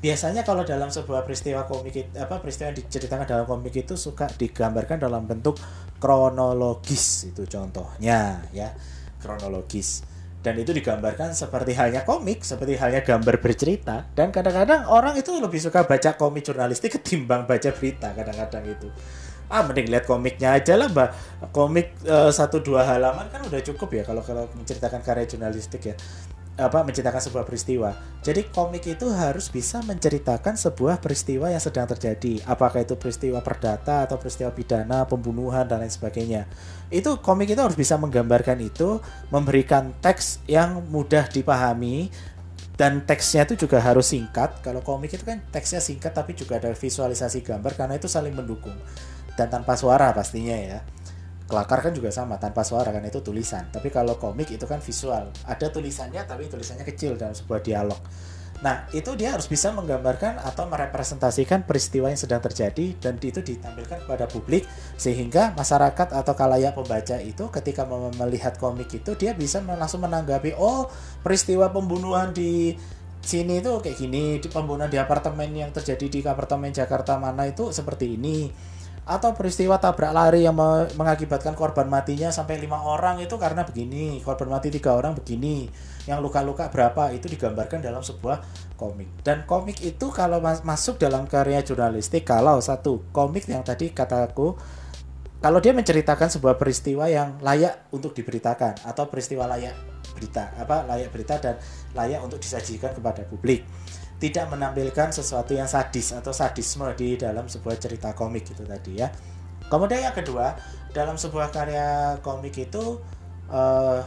Biasanya 0.05 0.45
kalau 0.45 0.69
dalam 0.69 0.93
sebuah 0.93 1.25
peristiwa 1.25 1.65
komik 1.65 2.13
apa 2.21 2.37
peristiwa 2.39 2.69
yang 2.71 2.79
diceritakan 2.85 3.25
dalam 3.25 3.47
komik 3.49 3.73
itu 3.73 3.97
suka 3.97 4.29
digambarkan 4.29 5.01
dalam 5.01 5.25
bentuk 5.25 5.57
kronologis 5.97 7.33
itu 7.33 7.49
contohnya 7.49 8.45
ya. 8.53 8.77
Kronologis 9.25 10.14
dan 10.45 10.61
itu 10.61 10.77
digambarkan 10.77 11.33
seperti 11.33 11.73
halnya 11.73 12.05
komik, 12.05 12.45
seperti 12.45 12.77
halnya 12.77 13.01
gambar 13.01 13.41
bercerita. 13.41 14.05
Dan 14.13 14.29
kadang-kadang 14.29 14.93
orang 14.93 15.17
itu 15.17 15.33
lebih 15.41 15.57
suka 15.57 15.89
baca 15.89 16.21
komik 16.21 16.45
jurnalistik 16.45 17.01
ketimbang 17.01 17.49
baca 17.49 17.73
berita 17.73 18.13
kadang-kadang 18.13 18.69
itu. 18.69 18.93
Ah 19.49 19.65
mending 19.65 19.89
lihat 19.89 20.05
komiknya 20.05 20.53
aja 20.53 20.77
lah 20.77 20.93
mbak. 20.93 21.17
Komik 21.49 21.97
uh, 22.05 22.29
satu 22.29 22.61
dua 22.61 22.85
halaman 22.85 23.33
kan 23.33 23.41
udah 23.41 23.61
cukup 23.65 23.89
ya 23.97 24.03
kalau 24.05 24.21
kalau 24.21 24.45
menceritakan 24.53 25.01
karya 25.01 25.25
jurnalistik 25.25 25.81
ya 25.81 25.97
apa 26.55 26.87
menceritakan 26.87 27.19
sebuah 27.19 27.45
peristiwa. 27.47 27.91
Jadi 28.23 28.47
komik 28.55 28.87
itu 28.87 29.11
harus 29.11 29.51
bisa 29.51 29.83
menceritakan 29.83 30.55
sebuah 30.55 31.03
peristiwa 31.03 31.51
yang 31.51 31.59
sedang 31.59 31.91
terjadi. 31.91 32.41
Apakah 32.47 32.87
itu 32.87 32.95
peristiwa 32.95 33.43
perdata 33.43 34.07
atau 34.07 34.17
peristiwa 34.17 34.55
pidana, 34.55 35.03
pembunuhan 35.05 35.67
dan 35.67 35.83
lain 35.83 35.91
sebagainya. 35.91 36.47
Itu 36.95 37.19
komik 37.19 37.51
itu 37.51 37.61
harus 37.61 37.75
bisa 37.75 37.99
menggambarkan 37.99 38.63
itu, 38.63 39.03
memberikan 39.35 39.91
teks 39.99 40.39
yang 40.47 40.79
mudah 40.89 41.27
dipahami 41.27 42.15
dan 42.79 43.03
teksnya 43.03 43.51
itu 43.51 43.67
juga 43.67 43.83
harus 43.83 44.15
singkat. 44.15 44.63
Kalau 44.63 44.79
komik 44.79 45.11
itu 45.11 45.27
kan 45.27 45.43
teksnya 45.51 45.83
singkat 45.83 46.15
tapi 46.15 46.39
juga 46.39 46.63
ada 46.63 46.71
visualisasi 46.71 47.43
gambar 47.43 47.75
karena 47.75 47.99
itu 47.99 48.07
saling 48.07 48.33
mendukung 48.33 48.79
dan 49.35 49.51
tanpa 49.51 49.75
suara 49.75 50.15
pastinya 50.15 50.55
ya 50.55 50.81
kelakar 51.45 51.85
kan 51.85 51.93
juga 51.93 52.09
sama 52.09 52.41
tanpa 52.41 52.65
suara 52.65 52.89
kan 52.91 53.05
itu 53.05 53.21
tulisan. 53.21 53.69
Tapi 53.69 53.93
kalau 53.93 54.17
komik 54.17 54.49
itu 54.53 54.65
kan 54.65 54.81
visual. 54.81 55.29
Ada 55.45 55.69
tulisannya 55.69 56.25
tapi 56.25 56.49
tulisannya 56.49 56.85
kecil 56.89 57.21
dalam 57.21 57.37
sebuah 57.37 57.61
dialog. 57.61 58.01
Nah 58.65 58.89
itu 58.97 59.13
dia 59.13 59.37
harus 59.37 59.45
bisa 59.45 59.75
menggambarkan 59.77 60.41
atau 60.41 60.65
merepresentasikan 60.71 61.69
peristiwa 61.69 62.09
yang 62.09 62.17
sedang 62.17 62.41
terjadi 62.41 62.97
dan 62.97 63.21
itu 63.21 63.45
ditampilkan 63.45 64.09
kepada 64.09 64.25
publik 64.25 64.65
sehingga 64.97 65.53
masyarakat 65.53 66.17
atau 66.17 66.33
kalayak 66.33 66.73
pembaca 66.73 67.21
itu 67.21 67.45
ketika 67.53 67.85
melihat 68.17 68.57
komik 68.57 68.89
itu 68.95 69.13
dia 69.19 69.37
bisa 69.37 69.61
langsung 69.61 70.07
menanggapi 70.07 70.57
oh 70.57 70.89
peristiwa 71.21 71.69
pembunuhan 71.75 72.33
di 72.33 72.73
sini 73.25 73.61
itu 73.61 73.81
kayak 73.81 73.97
gini 74.01 74.41
di 74.41 74.49
pembunuhan 74.53 74.93
di 74.93 75.01
apartemen 75.01 75.49
yang 75.53 75.73
terjadi 75.73 76.07
di 76.09 76.21
apartemen 76.25 76.73
Jakarta 76.73 77.17
mana 77.17 77.49
itu 77.49 77.73
seperti 77.73 78.21
ini 78.21 78.53
atau 79.05 79.37
peristiwa 79.37 79.77
tabrak 79.77 80.17
lari 80.17 80.49
yang 80.49 80.57
mengakibatkan 80.97 81.53
korban 81.53 81.85
matinya 81.93 82.33
sampai 82.33 82.57
lima 82.57 82.81
orang 82.81 83.21
itu 83.21 83.37
karena 83.37 83.61
begini. 83.61 84.25
Korban 84.25 84.49
mati 84.49 84.73
tiga 84.73 84.97
orang 84.97 85.13
begini. 85.13 85.69
Yang 86.09 86.19
luka-luka 86.25 86.73
berapa 86.73 87.13
itu 87.13 87.29
digambarkan 87.29 87.85
dalam 87.85 88.01
sebuah 88.01 88.41
komik. 88.81 89.09
Dan 89.21 89.45
komik 89.45 89.85
itu 89.85 90.09
kalau 90.09 90.41
mas 90.41 90.65
masuk 90.65 90.97
dalam 90.97 91.29
karya 91.29 91.61
jurnalistik 91.61 92.25
kalau 92.25 92.57
satu 92.65 93.05
komik 93.13 93.45
yang 93.45 93.61
tadi 93.61 93.93
kataku 93.93 94.57
kalau 95.45 95.61
dia 95.61 95.77
menceritakan 95.77 96.33
sebuah 96.33 96.57
peristiwa 96.57 97.05
yang 97.05 97.37
layak 97.45 97.93
untuk 97.93 98.17
diberitakan 98.17 98.81
atau 98.89 99.05
peristiwa 99.13 99.45
layak 99.45 99.77
berita 100.17 100.57
apa 100.57 100.89
layak 100.89 101.13
berita 101.13 101.37
dan 101.37 101.61
layak 101.93 102.25
untuk 102.25 102.41
disajikan 102.41 102.97
kepada 102.97 103.29
publik 103.29 103.61
tidak 104.25 104.49
menampilkan 104.49 105.13
sesuatu 105.13 105.53
yang 105.53 105.69
sadis 105.69 106.17
atau 106.17 106.33
sadisme 106.33 106.89
di 106.97 107.21
dalam 107.21 107.45
sebuah 107.45 107.77
cerita 107.77 108.17
komik 108.17 108.49
itu 108.49 108.65
tadi 108.65 108.97
ya. 108.97 109.13
Kemudian 109.69 110.09
yang 110.09 110.17
kedua, 110.17 110.57
dalam 110.97 111.21
sebuah 111.21 111.53
karya 111.53 112.17
komik 112.25 112.57
itu 112.57 113.05
uh, 113.53 114.01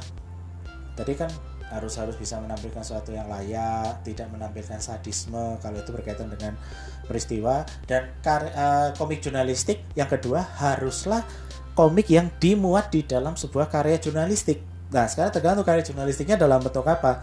tadi 0.97 1.13
kan 1.13 1.29
harus 1.69 2.01
harus 2.01 2.17
bisa 2.17 2.41
menampilkan 2.41 2.81
sesuatu 2.81 3.13
yang 3.13 3.29
layak, 3.29 4.01
tidak 4.01 4.25
menampilkan 4.33 4.81
sadisme 4.81 5.61
kalau 5.61 5.77
itu 5.77 5.93
berkaitan 5.93 6.33
dengan 6.33 6.57
peristiwa 7.05 7.61
dan 7.85 8.09
karya, 8.25 8.51
uh, 8.57 8.89
komik 8.97 9.21
jurnalistik 9.21 9.85
yang 9.93 10.09
kedua 10.09 10.41
haruslah 10.57 11.21
komik 11.77 12.09
yang 12.09 12.33
dimuat 12.41 12.89
di 12.89 13.05
dalam 13.05 13.37
sebuah 13.37 13.69
karya 13.69 14.01
jurnalistik. 14.01 14.65
Nah, 14.89 15.05
sekarang 15.05 15.29
tergantung 15.29 15.67
karya 15.67 15.85
jurnalistiknya 15.85 16.41
dalam 16.41 16.57
bentuk 16.57 16.89
apa 16.89 17.21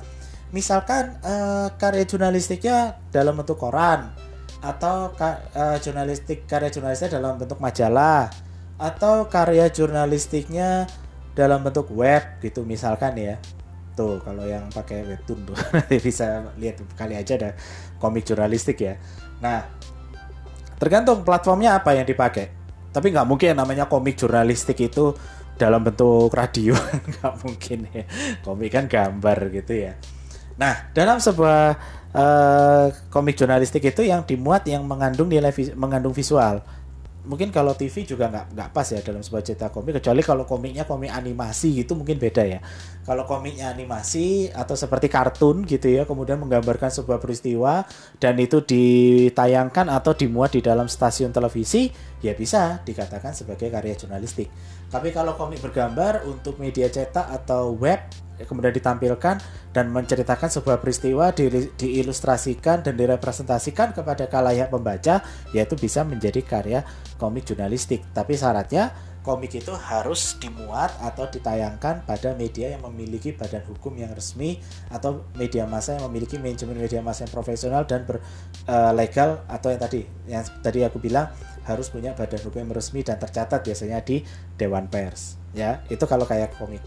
misalkan 0.55 1.19
uh, 1.27 1.75
karya 1.75 2.07
jurnalistiknya 2.07 3.03
dalam 3.11 3.35
bentuk 3.35 3.59
koran 3.59 4.15
atau 4.63 5.11
uh, 5.11 5.77
jurnalistik 5.83 6.47
karya 6.47 6.71
jurnalistiknya 6.71 7.19
dalam 7.19 7.35
bentuk 7.35 7.59
majalah 7.59 8.31
atau 8.79 9.27
karya 9.27 9.67
jurnalistiknya 9.67 10.87
dalam 11.35 11.67
bentuk 11.67 11.91
web 11.91 12.39
gitu 12.39 12.63
misalkan 12.63 13.19
ya. 13.19 13.37
Tuh 13.99 14.23
kalau 14.23 14.47
yang 14.47 14.71
pakai 14.71 15.03
webtoon 15.03 15.43
tuh 15.43 15.59
nanti 15.75 15.99
bisa 15.99 16.55
lihat 16.55 16.79
kali 16.95 17.19
aja 17.19 17.35
ada 17.35 17.51
komik 17.99 18.23
jurnalistik 18.23 18.79
ya. 18.79 18.95
Nah 19.43 19.67
tergantung 20.79 21.27
platformnya 21.27 21.83
apa 21.83 21.99
yang 21.99 22.07
dipakai. 22.07 22.55
Tapi 22.95 23.11
nggak 23.11 23.27
mungkin 23.27 23.59
namanya 23.59 23.91
komik 23.91 24.15
jurnalistik 24.15 24.79
itu 24.79 25.19
dalam 25.59 25.83
bentuk 25.83 26.31
radio 26.31 26.79
nggak 27.11 27.35
mungkin 27.43 27.79
ya. 27.91 28.07
Komik 28.47 28.71
kan 28.71 28.87
gambar 28.87 29.51
gitu 29.51 29.91
ya 29.91 29.99
Nah, 30.55 30.91
dalam 30.95 31.19
sebuah 31.19 31.75
uh, 32.15 32.87
komik 33.11 33.35
jurnalistik 33.35 33.83
itu 33.83 34.07
yang 34.07 34.23
dimuat 34.23 34.65
yang 34.71 34.87
mengandung 34.87 35.27
nilai 35.27 35.51
vis 35.51 35.75
mengandung 35.75 36.15
visual. 36.15 36.63
Mungkin 37.25 37.49
kalau 37.49 37.73
TV 37.73 38.05
juga 38.05 38.29
nggak 38.29 38.53
nggak 38.53 38.69
pas 38.77 38.85
ya 38.85 39.01
dalam 39.01 39.25
sebuah 39.25 39.41
cerita 39.41 39.73
komik 39.73 39.97
kecuali 39.97 40.21
kalau 40.21 40.45
komiknya 40.45 40.85
komik 40.85 41.09
animasi 41.09 41.81
gitu 41.81 41.97
mungkin 41.97 42.21
beda 42.21 42.45
ya. 42.45 42.61
Kalau 43.09 43.25
komiknya 43.25 43.73
animasi 43.73 44.53
atau 44.53 44.77
seperti 44.77 45.09
kartun 45.09 45.65
gitu 45.65 45.89
ya, 45.89 46.05
kemudian 46.05 46.37
menggambarkan 46.37 46.93
sebuah 46.93 47.25
peristiwa 47.25 47.89
dan 48.21 48.37
itu 48.37 48.61
ditayangkan 48.61 49.89
atau 49.89 50.13
dimuat 50.13 50.53
di 50.53 50.61
dalam 50.61 50.85
stasiun 50.85 51.33
televisi, 51.33 51.89
ya 52.21 52.37
bisa 52.37 52.85
dikatakan 52.85 53.33
sebagai 53.33 53.73
karya 53.73 53.97
jurnalistik. 53.97 54.53
Tapi 54.93 55.09
kalau 55.09 55.33
komik 55.41 55.65
bergambar 55.65 56.29
untuk 56.29 56.61
media 56.61 56.93
cetak 56.93 57.25
atau 57.25 57.73
web 57.73 58.05
kemudian 58.43 58.75
ditampilkan 58.75 59.39
dan 59.71 59.87
menceritakan 59.95 60.51
sebuah 60.51 60.83
peristiwa 60.83 61.31
di, 61.31 61.71
diilustrasikan 61.79 62.83
dan 62.83 62.99
direpresentasikan 62.99 63.95
kepada 63.95 64.27
kalayak 64.27 64.75
pembaca 64.75 65.23
yaitu 65.55 65.79
bisa 65.79 66.03
menjadi 66.03 66.43
karya 66.43 66.81
komik 67.17 67.47
jurnalistik. 67.47 68.03
Tapi 68.11 68.35
syaratnya 68.35 68.91
komik 69.25 69.57
itu 69.57 69.73
harus 69.73 70.37
dimuat 70.37 70.93
atau 71.01 71.25
ditayangkan 71.25 72.05
pada 72.05 72.37
media 72.37 72.77
yang 72.77 72.85
memiliki 72.85 73.33
badan 73.33 73.65
hukum 73.65 73.97
yang 73.97 74.13
resmi 74.13 74.61
atau 74.93 75.25
media 75.33 75.65
massa 75.65 75.97
yang 75.97 76.05
memiliki 76.13 76.37
manajemen 76.37 76.77
media 76.77 77.01
massa 77.01 77.25
yang 77.25 77.33
profesional 77.33 77.89
dan 77.89 78.05
berlegal 78.05 79.41
uh, 79.41 79.55
atau 79.57 79.73
yang 79.73 79.81
tadi 79.81 80.01
yang 80.29 80.45
tadi 80.61 80.85
aku 80.85 81.01
bilang 81.01 81.33
harus 81.65 81.89
punya 81.89 82.13
badan 82.13 82.45
hukum 82.45 82.69
yang 82.69 82.77
resmi 82.77 83.01
dan 83.01 83.17
tercatat 83.17 83.65
biasanya 83.65 84.05
di 84.05 84.21
Dewan 84.61 84.93
Pers. 84.93 85.41
Ya 85.57 85.81
itu 85.89 86.05
kalau 86.05 86.29
kayak 86.29 86.61
komik 86.61 86.85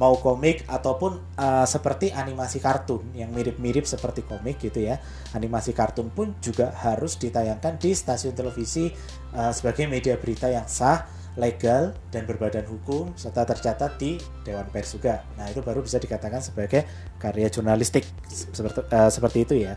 mau 0.00 0.16
komik 0.16 0.64
ataupun 0.64 1.20
uh, 1.36 1.68
seperti 1.68 2.08
animasi 2.08 2.56
kartun 2.56 3.04
yang 3.12 3.28
mirip-mirip 3.36 3.84
seperti 3.84 4.24
komik 4.24 4.56
gitu 4.56 4.80
ya. 4.88 4.96
Animasi 5.36 5.76
kartun 5.76 6.08
pun 6.08 6.32
juga 6.40 6.72
harus 6.72 7.20
ditayangkan 7.20 7.76
di 7.76 7.92
stasiun 7.92 8.32
televisi 8.32 8.88
uh, 9.36 9.52
sebagai 9.52 9.84
media 9.84 10.16
berita 10.16 10.48
yang 10.48 10.64
sah 10.64 11.04
legal 11.36 11.94
dan 12.10 12.24
berbadan 12.26 12.64
hukum 12.66 13.12
serta 13.14 13.44
tercatat 13.44 14.00
di 14.00 14.16
Dewan 14.42 14.66
Pers 14.72 14.96
juga. 14.96 15.22
Nah, 15.36 15.46
itu 15.52 15.60
baru 15.60 15.84
bisa 15.84 16.00
dikatakan 16.00 16.40
sebagai 16.40 16.88
karya 17.20 17.52
jurnalistik 17.52 18.08
seperti 18.32 18.80
uh, 18.88 19.12
seperti 19.12 19.38
itu 19.44 19.54
ya. 19.68 19.76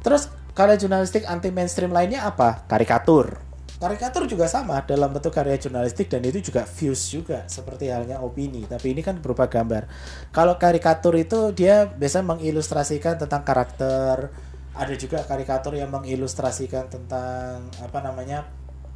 Terus 0.00 0.32
karya 0.56 0.80
jurnalistik 0.80 1.28
anti 1.28 1.52
mainstream 1.52 1.92
lainnya 1.92 2.24
apa? 2.24 2.64
Karikatur. 2.64 3.47
Karikatur 3.78 4.26
juga 4.26 4.50
sama 4.50 4.82
dalam 4.82 5.14
bentuk 5.14 5.30
karya 5.30 5.54
jurnalistik 5.54 6.10
dan 6.10 6.26
itu 6.26 6.50
juga 6.50 6.66
views 6.66 6.98
juga 7.14 7.46
seperti 7.46 7.94
halnya 7.94 8.18
opini, 8.18 8.66
tapi 8.66 8.90
ini 8.90 9.06
kan 9.06 9.22
berupa 9.22 9.46
gambar. 9.46 9.86
Kalau 10.34 10.58
karikatur 10.58 11.14
itu 11.14 11.54
dia 11.54 11.86
biasa 11.86 12.26
mengilustrasikan 12.26 13.22
tentang 13.22 13.46
karakter, 13.46 14.34
ada 14.74 14.94
juga 14.98 15.22
karikatur 15.22 15.78
yang 15.78 15.94
mengilustrasikan 15.94 16.90
tentang 16.90 17.70
apa 17.78 17.98
namanya 18.02 18.50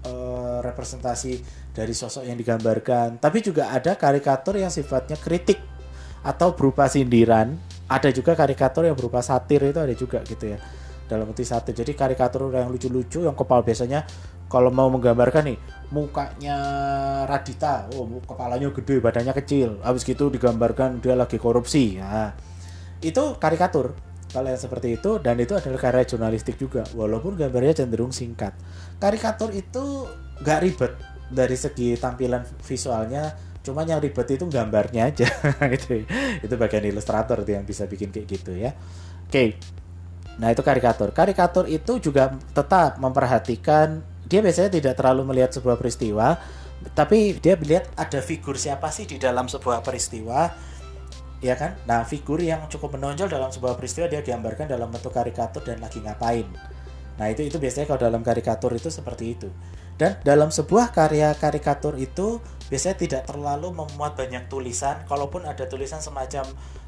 uh, 0.06 0.58
representasi 0.62 1.42
dari 1.70 1.94
sosok 1.94 2.26
yang 2.26 2.34
digambarkan. 2.34 3.22
Tapi 3.22 3.38
juga 3.38 3.70
ada 3.70 3.94
karikatur 3.94 4.58
yang 4.58 4.70
sifatnya 4.70 5.14
kritik 5.14 5.62
atau 6.26 6.58
berupa 6.58 6.90
sindiran. 6.90 7.54
Ada 7.86 8.10
juga 8.10 8.34
karikatur 8.34 8.88
yang 8.88 8.96
berupa 8.98 9.22
satir 9.22 9.62
itu 9.62 9.78
ada 9.78 9.94
juga 9.94 10.22
gitu 10.26 10.54
ya. 10.54 10.58
Dalam 11.10 11.28
bentuk 11.28 11.44
satir. 11.44 11.76
Jadi 11.76 11.92
karikatur 11.92 12.48
yang 12.54 12.72
lucu-lucu 12.72 13.26
yang 13.26 13.36
kepala 13.36 13.60
biasanya 13.60 14.06
kalau 14.52 14.68
mau 14.68 14.92
menggambarkan 14.92 15.48
nih 15.48 15.58
mukanya 15.88 16.56
Radita, 17.24 17.88
oh 17.96 18.04
kepalanya 18.20 18.68
gede, 18.68 19.00
badannya 19.00 19.32
kecil. 19.32 19.80
Habis 19.80 20.04
gitu 20.04 20.28
digambarkan 20.28 21.00
dia 21.00 21.16
lagi 21.16 21.40
korupsi. 21.40 21.96
Nah, 21.96 22.36
itu 23.00 23.40
karikatur. 23.40 23.96
Kalau 24.32 24.48
yang 24.48 24.60
seperti 24.60 24.96
itu 24.96 25.20
dan 25.20 25.36
itu 25.40 25.52
adalah 25.52 25.76
karya 25.76 26.08
jurnalistik 26.08 26.56
juga 26.56 26.88
walaupun 26.96 27.36
gambarnya 27.36 27.84
cenderung 27.84 28.12
singkat. 28.12 28.56
Karikatur 28.96 29.52
itu 29.52 30.08
nggak 30.40 30.60
ribet 30.64 30.92
dari 31.28 31.56
segi 31.56 31.96
tampilan 32.00 32.40
visualnya 32.64 33.32
cuma 33.60 33.84
yang 33.84 34.00
ribet 34.00 34.24
itu 34.32 34.48
gambarnya 34.48 35.12
aja. 35.12 35.28
Gitu 35.76 36.08
itu 36.40 36.54
bagian 36.56 36.84
ilustrator 36.88 37.44
itu 37.44 37.52
yang 37.52 37.68
bisa 37.68 37.84
bikin 37.84 38.08
kayak 38.08 38.26
gitu 38.28 38.56
ya. 38.56 38.72
Oke. 39.28 39.60
Nah 40.40 40.48
itu 40.48 40.64
karikatur. 40.64 41.12
Karikatur 41.12 41.68
itu 41.68 42.00
juga 42.00 42.32
tetap 42.56 42.96
memperhatikan 42.96 44.11
dia 44.32 44.40
biasanya 44.40 44.72
tidak 44.72 44.96
terlalu 44.96 45.28
melihat 45.28 45.52
sebuah 45.52 45.76
peristiwa 45.76 46.40
tapi 46.96 47.36
dia 47.36 47.60
melihat 47.60 47.92
ada 47.94 48.24
figur 48.24 48.56
siapa 48.56 48.88
sih 48.88 49.04
di 49.04 49.20
dalam 49.20 49.46
sebuah 49.46 49.84
peristiwa 49.84 50.72
ya 51.42 51.58
kan? 51.58 51.74
Nah, 51.90 52.06
figur 52.06 52.38
yang 52.38 52.70
cukup 52.70 52.96
menonjol 52.96 53.26
dalam 53.26 53.50
sebuah 53.50 53.74
peristiwa 53.74 54.06
dia 54.06 54.22
digambarkan 54.22 54.70
dalam 54.70 54.88
bentuk 54.88 55.10
karikatur 55.10 55.66
dan 55.66 55.82
lagi 55.82 55.98
ngapain. 55.98 56.46
Nah, 57.18 57.26
itu 57.28 57.44
itu 57.44 57.58
biasanya 57.58 57.90
kalau 57.90 58.00
dalam 58.00 58.22
karikatur 58.22 58.72
itu 58.72 58.88
seperti 58.88 59.36
itu. 59.36 59.50
Dan 59.98 60.16
dalam 60.24 60.48
sebuah 60.48 60.94
karya 60.94 61.34
karikatur 61.36 61.98
itu 62.00 62.40
biasanya 62.70 62.96
tidak 62.96 63.22
terlalu 63.28 63.74
memuat 63.74 64.16
banyak 64.16 64.48
tulisan, 64.48 65.04
kalaupun 65.04 65.44
ada 65.44 65.68
tulisan 65.68 66.00
semacam 66.00 66.46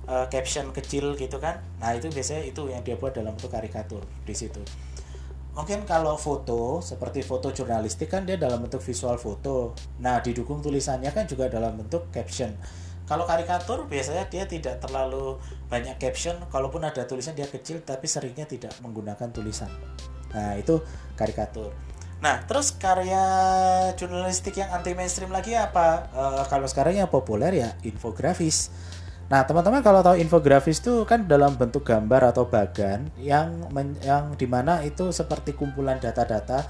uh, 0.09 0.27
caption 0.33 0.71
kecil 0.73 1.19
gitu 1.19 1.37
kan. 1.43 1.61
Nah, 1.83 1.93
itu 1.93 2.09
biasanya 2.09 2.47
itu 2.47 2.71
yang 2.71 2.81
dia 2.87 2.97
buat 2.97 3.13
dalam 3.13 3.37
bentuk 3.37 3.53
karikatur 3.53 4.07
di 4.25 4.33
situ. 4.33 4.63
Mungkin 5.55 5.87
kalau 5.87 6.19
foto 6.19 6.83
seperti 6.83 7.23
foto 7.23 7.55
jurnalistik 7.55 8.11
kan 8.11 8.27
dia 8.27 8.35
dalam 8.35 8.63
bentuk 8.67 8.83
visual 8.83 9.15
foto. 9.17 9.79
Nah, 10.03 10.19
didukung 10.19 10.59
tulisannya 10.59 11.15
kan 11.15 11.31
juga 11.31 11.47
dalam 11.47 11.79
bentuk 11.79 12.11
caption 12.11 12.51
kalau 13.05 13.29
karikatur 13.29 13.85
biasanya 13.85 14.25
dia 14.33 14.49
tidak 14.49 14.81
terlalu 14.81 15.37
banyak 15.69 16.01
caption, 16.01 16.41
kalaupun 16.49 16.89
ada 16.89 17.05
tulisan 17.05 17.37
dia 17.37 17.45
kecil 17.45 17.85
tapi 17.85 18.09
seringnya 18.09 18.49
tidak 18.49 18.73
menggunakan 18.81 19.29
tulisan. 19.29 19.69
Nah, 20.33 20.57
itu 20.57 20.81
karikatur. 21.13 21.77
Nah, 22.25 22.41
terus 22.49 22.73
karya 22.73 23.21
jurnalistik 24.01 24.57
yang 24.57 24.73
anti 24.73 24.97
mainstream 24.97 25.29
lagi 25.29 25.53
apa? 25.53 26.09
Uh, 26.17 26.45
kalau 26.49 26.65
sekarang 26.65 26.97
yang 26.97 27.13
populer 27.13 27.53
ya 27.53 27.71
infografis. 27.85 28.73
Nah, 29.25 29.41
teman-teman 29.49 29.81
kalau 29.81 30.05
tahu 30.05 30.21
infografis 30.21 30.85
itu 30.85 31.09
kan 31.09 31.25
dalam 31.25 31.57
bentuk 31.57 31.81
gambar 31.81 32.35
atau 32.35 32.45
bagan 32.45 33.09
yang 33.17 33.73
men, 33.73 33.97
yang 34.05 34.37
di 34.37 34.45
mana 34.45 34.85
itu 34.85 35.09
seperti 35.17 35.57
kumpulan 35.57 35.97
data-data 35.97 36.69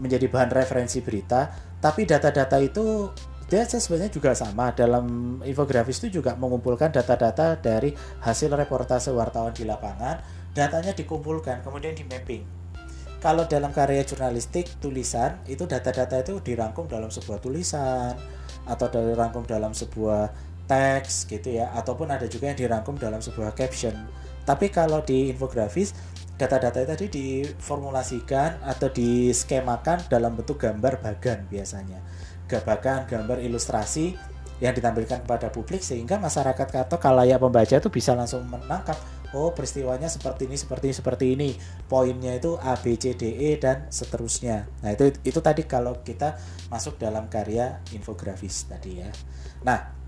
menjadi 0.00 0.32
bahan 0.32 0.48
referensi 0.48 1.04
berita, 1.04 1.52
tapi 1.76 2.08
data-data 2.08 2.56
itu 2.56 3.12
dia 3.52 3.66
sebenarnya 3.68 4.14
juga 4.14 4.32
sama. 4.32 4.72
Dalam 4.72 5.38
infografis 5.44 6.00
itu 6.00 6.22
juga 6.22 6.38
mengumpulkan 6.40 6.88
data-data 6.88 7.60
dari 7.60 7.92
hasil 8.24 8.48
reportase 8.48 9.12
wartawan 9.12 9.52
di 9.52 9.68
lapangan 9.68 10.40
datanya 10.56 10.96
dikumpulkan 10.96 11.60
kemudian 11.60 11.92
di 11.92 12.06
mapping. 12.08 12.42
Kalau 13.20 13.44
dalam 13.44 13.68
karya 13.76 14.00
jurnalistik 14.00 14.80
tulisan 14.80 15.44
itu 15.44 15.68
data-data 15.68 16.24
itu 16.24 16.40
dirangkum 16.40 16.88
dalam 16.88 17.12
sebuah 17.12 17.44
tulisan 17.44 18.16
atau 18.64 18.86
dirangkum 18.88 19.44
dalam 19.44 19.76
sebuah 19.76 20.49
teks 20.70 21.26
gitu 21.26 21.58
ya 21.58 21.74
ataupun 21.74 22.14
ada 22.14 22.30
juga 22.30 22.54
yang 22.54 22.58
dirangkum 22.62 22.94
dalam 22.94 23.18
sebuah 23.18 23.58
caption. 23.58 23.98
Tapi 24.46 24.70
kalau 24.70 25.02
di 25.02 25.34
infografis 25.34 25.90
data-data 26.38 26.86
tadi 26.86 27.10
diformulasikan 27.10 28.62
atau 28.62 28.88
diskemakan 28.88 30.06
dalam 30.06 30.38
bentuk 30.38 30.62
gambar 30.62 31.02
bagan 31.02 31.44
biasanya. 31.50 31.98
Bahkan 32.46 33.10
gambar 33.10 33.42
ilustrasi 33.42 34.14
yang 34.62 34.72
ditampilkan 34.76 35.24
kepada 35.26 35.48
publik 35.50 35.82
sehingga 35.84 36.16
masyarakat 36.20 36.88
atau 36.88 36.98
kalayak 37.00 37.40
pembaca 37.40 37.74
itu 37.76 37.88
bisa 37.88 38.12
langsung 38.12 38.44
menangkap 38.44 38.96
oh 39.30 39.54
peristiwanya 39.54 40.10
seperti 40.10 40.50
ini 40.50 40.56
seperti 40.58 40.84
ini 40.90 40.96
seperti 40.96 41.24
ini. 41.36 41.50
Poinnya 41.86 42.34
itu 42.34 42.58
A 42.58 42.74
B 42.80 42.98
C 42.98 43.14
D 43.14 43.36
E 43.38 43.60
dan 43.60 43.86
seterusnya. 43.92 44.66
Nah 44.82 44.90
itu 44.96 45.12
itu 45.22 45.40
tadi 45.44 45.62
kalau 45.68 46.00
kita 46.02 46.40
masuk 46.72 46.98
dalam 46.98 47.30
karya 47.30 47.78
infografis 47.94 48.66
tadi 48.66 49.04
ya. 49.04 49.10
Nah 49.62 49.99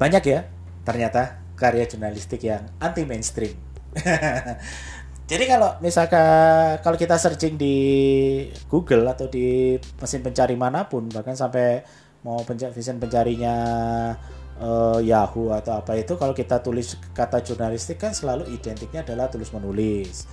banyak 0.00 0.24
ya 0.24 0.48
ternyata 0.80 1.36
karya 1.60 1.84
jurnalistik 1.84 2.40
yang 2.48 2.64
anti 2.80 3.04
mainstream 3.04 3.52
Jadi 5.30 5.46
kalau 5.46 5.78
misalkan 5.78 6.82
kalau 6.82 6.98
kita 6.98 7.14
searching 7.14 7.54
di 7.54 7.76
Google 8.66 9.06
atau 9.06 9.30
di 9.30 9.78
mesin 9.78 10.26
pencari 10.26 10.58
mana 10.58 10.90
pun 10.90 11.06
bahkan 11.06 11.38
sampai 11.38 11.86
mau 12.26 12.42
pencari 12.42 12.74
mesin 12.74 12.98
pencarinya 12.98 13.54
uh, 14.58 14.98
Yahoo 14.98 15.54
atau 15.54 15.78
apa 15.78 15.94
itu 15.94 16.18
kalau 16.18 16.34
kita 16.34 16.58
tulis 16.58 16.98
kata 17.14 17.46
jurnalistik 17.46 18.02
kan 18.02 18.10
selalu 18.10 18.50
identiknya 18.50 19.06
adalah 19.06 19.30
tulis 19.30 19.54
menulis. 19.54 20.26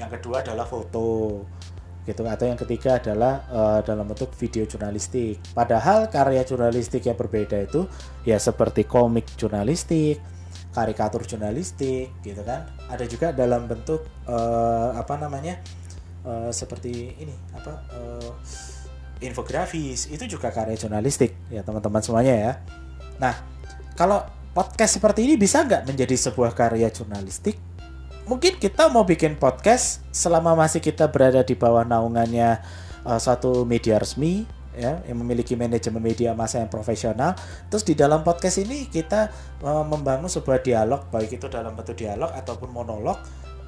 Yang 0.00 0.16
kedua 0.16 0.40
adalah 0.40 0.64
foto 0.64 1.44
gitu. 2.06 2.22
Atau 2.26 2.50
yang 2.50 2.58
ketiga 2.58 2.98
adalah 2.98 3.46
uh, 3.50 3.80
dalam 3.82 4.06
bentuk 4.06 4.34
video 4.34 4.66
jurnalistik. 4.66 5.38
Padahal 5.54 6.10
karya 6.10 6.42
jurnalistik 6.42 7.06
yang 7.06 7.18
berbeda 7.18 7.58
itu 7.62 7.86
ya 8.26 8.38
seperti 8.38 8.86
komik 8.86 9.26
jurnalistik, 9.38 10.18
karikatur 10.74 11.22
jurnalistik 11.24 12.10
gitu 12.24 12.42
kan. 12.42 12.66
Ada 12.90 13.04
juga 13.06 13.30
dalam 13.30 13.68
bentuk 13.70 14.02
uh, 14.26 14.96
apa 14.96 15.14
namanya 15.18 15.60
uh, 16.26 16.50
seperti 16.50 17.16
ini 17.20 17.34
apa 17.54 17.72
uh, 17.94 18.30
infografis. 19.22 20.10
Itu 20.10 20.26
juga 20.26 20.50
karya 20.50 20.74
jurnalistik 20.74 21.34
ya 21.48 21.62
teman-teman 21.62 22.02
semuanya 22.02 22.34
ya. 22.34 22.52
Nah 23.22 23.34
kalau 23.94 24.24
podcast 24.52 25.00
seperti 25.00 25.24
ini 25.24 25.34
bisa 25.40 25.64
nggak 25.64 25.88
menjadi 25.88 26.16
sebuah 26.28 26.52
karya 26.52 26.92
jurnalistik 26.92 27.71
mungkin 28.26 28.58
kita 28.58 28.86
mau 28.90 29.02
bikin 29.02 29.34
podcast 29.34 30.04
selama 30.14 30.54
masih 30.54 30.78
kita 30.78 31.10
berada 31.10 31.42
di 31.42 31.58
bawah 31.58 31.82
naungannya 31.82 32.62
uh, 33.02 33.18
satu 33.18 33.66
media 33.66 33.98
resmi 33.98 34.46
ya 34.72 35.04
yang 35.04 35.20
memiliki 35.20 35.52
manajemen 35.52 36.00
media 36.00 36.32
massa 36.32 36.62
yang 36.62 36.70
profesional. 36.72 37.36
Terus 37.68 37.84
di 37.84 37.94
dalam 37.98 38.24
podcast 38.24 38.62
ini 38.62 38.88
kita 38.88 39.28
uh, 39.60 39.84
membangun 39.84 40.32
sebuah 40.32 40.64
dialog 40.64 41.08
baik 41.12 41.36
itu 41.36 41.46
dalam 41.50 41.76
bentuk 41.76 41.98
dialog 41.98 42.32
ataupun 42.32 42.72
monolog. 42.72 43.20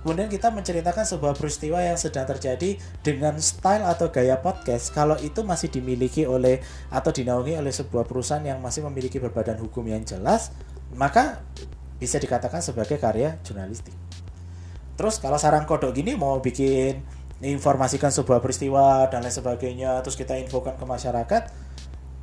Kemudian 0.05 0.29
kita 0.29 0.53
menceritakan 0.53 1.09
sebuah 1.09 1.33
peristiwa 1.33 1.81
yang 1.81 1.97
sedang 1.97 2.29
terjadi 2.29 2.77
dengan 3.01 3.41
style 3.41 3.89
atau 3.89 4.13
gaya 4.13 4.37
podcast. 4.37 4.93
Kalau 4.93 5.17
itu 5.17 5.41
masih 5.41 5.73
dimiliki 5.73 6.29
oleh 6.29 6.61
atau 6.93 7.09
dinaungi 7.09 7.57
oleh 7.57 7.73
sebuah 7.73 8.05
perusahaan 8.05 8.45
yang 8.45 8.61
masih 8.61 8.85
memiliki 8.85 9.17
berbadan 9.17 9.57
hukum 9.57 9.81
yang 9.89 10.05
jelas, 10.05 10.53
maka 10.93 11.41
bisa 11.97 12.21
dikatakan 12.21 12.61
sebagai 12.61 13.01
karya 13.01 13.41
jurnalistik. 13.49 13.97
Terus 14.95 15.19
kalau 15.19 15.37
sarang 15.37 15.67
kodok 15.67 15.95
gini 15.95 16.15
mau 16.15 16.39
bikin 16.39 17.03
informasikan 17.43 18.15
sebuah 18.15 18.41
peristiwa 18.41 19.11
dan 19.11 19.27
lain 19.27 19.35
sebagainya 19.35 20.01
terus 20.01 20.17
kita 20.17 20.39
infokan 20.39 20.79
ke 20.79 20.87
masyarakat 20.87 21.43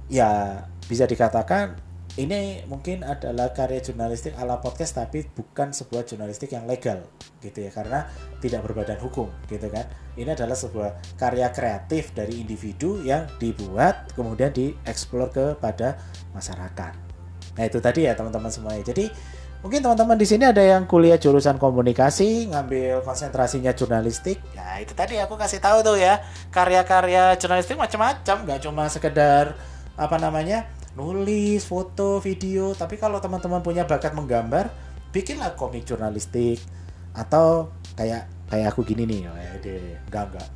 ya 0.10 0.64
bisa 0.90 1.06
dikatakan 1.06 1.78
ini 2.20 2.60
mungkin 2.68 3.08
adalah 3.08 3.56
karya 3.56 3.80
jurnalistik 3.80 4.36
ala 4.36 4.60
podcast 4.60 5.00
tapi 5.00 5.24
bukan 5.32 5.72
sebuah 5.72 6.04
jurnalistik 6.04 6.52
yang 6.52 6.68
legal 6.68 7.08
gitu 7.40 7.64
ya 7.64 7.72
karena 7.72 8.04
tidak 8.44 8.68
berbadan 8.68 9.00
hukum 9.00 9.32
gitu 9.48 9.72
kan. 9.72 9.88
Ini 10.20 10.36
adalah 10.36 10.60
sebuah 10.60 11.16
karya 11.16 11.48
kreatif 11.56 12.12
dari 12.12 12.44
individu 12.44 13.00
yang 13.00 13.32
dibuat 13.40 14.12
kemudian 14.12 14.52
dieksplor 14.52 15.32
kepada 15.32 16.04
masyarakat. 16.36 16.94
Nah 17.56 17.64
itu 17.64 17.80
tadi 17.80 18.04
ya 18.04 18.12
teman-teman 18.12 18.52
semuanya. 18.52 18.84
Jadi 18.84 19.08
Mungkin 19.62 19.86
teman-teman 19.86 20.18
di 20.18 20.26
sini 20.26 20.50
ada 20.50 20.58
yang 20.66 20.90
kuliah 20.90 21.22
jurusan 21.22 21.62
komunikasi, 21.62 22.50
ngambil 22.50 23.06
konsentrasinya 23.06 23.70
jurnalistik. 23.78 24.42
Ya 24.58 24.82
itu 24.82 24.98
tadi 24.98 25.22
aku 25.22 25.38
kasih 25.38 25.62
tahu 25.62 25.86
tuh 25.86 26.02
ya, 26.02 26.18
karya-karya 26.50 27.38
jurnalistik 27.38 27.78
macam-macam, 27.78 28.42
nggak 28.42 28.60
cuma 28.66 28.90
sekedar 28.90 29.54
apa 29.94 30.18
namanya 30.18 30.66
nulis, 30.98 31.62
foto, 31.62 32.18
video. 32.18 32.74
Tapi 32.74 32.98
kalau 32.98 33.22
teman-teman 33.22 33.62
punya 33.62 33.86
bakat 33.86 34.18
menggambar, 34.18 34.74
bikinlah 35.14 35.54
komik 35.54 35.86
jurnalistik 35.86 36.58
atau 37.14 37.70
kayak 37.94 38.26
kayak 38.50 38.74
aku 38.74 38.82
gini 38.82 39.06
nih, 39.06 39.30
oh, 39.30 39.38
enggak 40.10 40.26
enggak. 40.26 40.48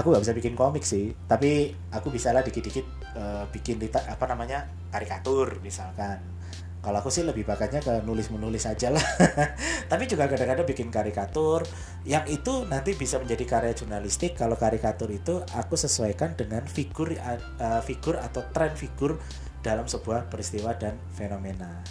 Aku 0.00 0.16
nggak 0.16 0.24
bisa 0.24 0.32
bikin 0.32 0.56
komik 0.56 0.80
sih, 0.80 1.12
tapi 1.28 1.76
aku 1.92 2.08
bisa 2.08 2.32
lah 2.32 2.40
dikit-dikit 2.40 2.88
uh, 3.20 3.44
bikin 3.52 3.84
apa 3.92 4.24
namanya 4.24 4.64
karikatur 4.88 5.60
misalkan 5.60 6.37
kalau 6.78 7.02
aku 7.02 7.10
sih 7.10 7.26
lebih 7.26 7.42
bakatnya 7.42 7.82
ke 7.82 8.06
nulis 8.06 8.30
menulis 8.30 8.62
aja 8.64 8.94
lah. 8.94 9.02
Tapi 9.90 10.06
juga 10.06 10.30
kadang-kadang 10.30 10.62
bikin 10.62 10.94
karikatur 10.94 11.66
yang 12.06 12.22
itu 12.30 12.64
nanti 12.70 12.94
bisa 12.94 13.18
menjadi 13.18 13.44
karya 13.44 13.74
jurnalistik. 13.74 14.38
Kalau 14.38 14.54
karikatur 14.54 15.10
itu 15.10 15.42
aku 15.58 15.74
sesuaikan 15.74 16.38
dengan 16.38 16.62
figur 16.70 17.10
uh, 17.18 17.82
figur 17.82 18.22
atau 18.22 18.46
tren 18.54 18.78
figur 18.78 19.18
dalam 19.58 19.90
sebuah 19.90 20.30
peristiwa 20.30 20.70
dan 20.78 20.94
fenomena. 21.10 21.82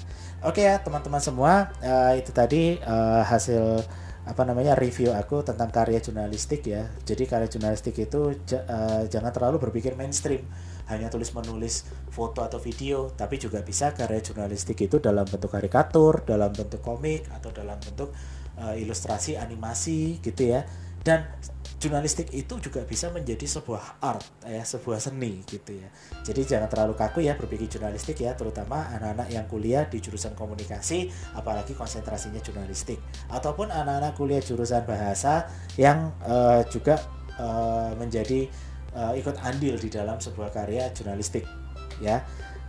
Oke 0.45 0.63
ya 0.63 0.79
teman-teman 0.79 1.19
semua 1.19 1.73
uh, 1.83 2.13
itu 2.15 2.31
tadi 2.31 2.79
uh, 2.79 3.27
hasil 3.27 3.83
apa 4.27 4.43
namanya 4.43 4.75
review 4.75 5.15
aku 5.15 5.43
tentang 5.43 5.71
karya 5.71 5.99
jurnalistik 5.99 6.63
ya. 6.67 6.87
Jadi 7.03 7.27
karya 7.27 7.47
jurnalistik 7.51 7.95
itu 7.95 8.35
uh, 8.35 9.03
jangan 9.07 9.31
terlalu 9.35 9.59
berpikir 9.67 9.99
mainstream. 9.99 10.47
Hanya 10.87 11.11
tulis 11.11 11.35
menulis 11.35 11.83
foto 12.17 12.41
atau 12.41 12.57
video, 12.57 13.13
tapi 13.13 13.37
juga 13.37 13.61
bisa 13.61 13.93
karya 13.93 14.25
jurnalistik 14.25 14.81
itu 14.81 14.97
dalam 14.97 15.21
bentuk 15.29 15.53
karikatur, 15.53 16.25
dalam 16.25 16.49
bentuk 16.49 16.81
komik 16.81 17.29
atau 17.29 17.53
dalam 17.53 17.77
bentuk 17.77 18.09
uh, 18.57 18.73
ilustrasi 18.73 19.37
animasi 19.37 20.17
gitu 20.25 20.57
ya. 20.57 20.65
Dan 21.05 21.29
jurnalistik 21.77 22.33
itu 22.33 22.57
juga 22.57 22.81
bisa 22.81 23.13
menjadi 23.13 23.45
sebuah 23.45 24.01
art 24.01 24.25
ya, 24.49 24.65
sebuah 24.65 24.97
seni 24.97 25.45
gitu 25.45 25.77
ya. 25.77 25.93
Jadi 26.25 26.41
jangan 26.57 26.65
terlalu 26.73 26.97
kaku 26.97 27.21
ya 27.21 27.37
berpikir 27.37 27.69
jurnalistik 27.69 28.17
ya, 28.17 28.33
terutama 28.33 28.89
anak-anak 28.97 29.29
yang 29.29 29.45
kuliah 29.45 29.85
di 29.85 30.01
jurusan 30.01 30.33
komunikasi 30.33 31.13
apalagi 31.37 31.77
konsentrasinya 31.77 32.41
jurnalistik 32.41 32.97
ataupun 33.29 33.69
anak-anak 33.69 34.17
kuliah 34.17 34.41
jurusan 34.41 34.89
bahasa 34.89 35.45
yang 35.77 36.17
uh, 36.25 36.65
juga 36.65 36.97
uh, 37.37 37.93
menjadi 37.93 38.49
ikut 38.97 39.37
andil 39.45 39.77
di 39.77 39.93
dalam 39.93 40.17
sebuah 40.17 40.49
karya 40.49 40.89
jurnalistik 40.89 41.45
ya. 42.03 42.23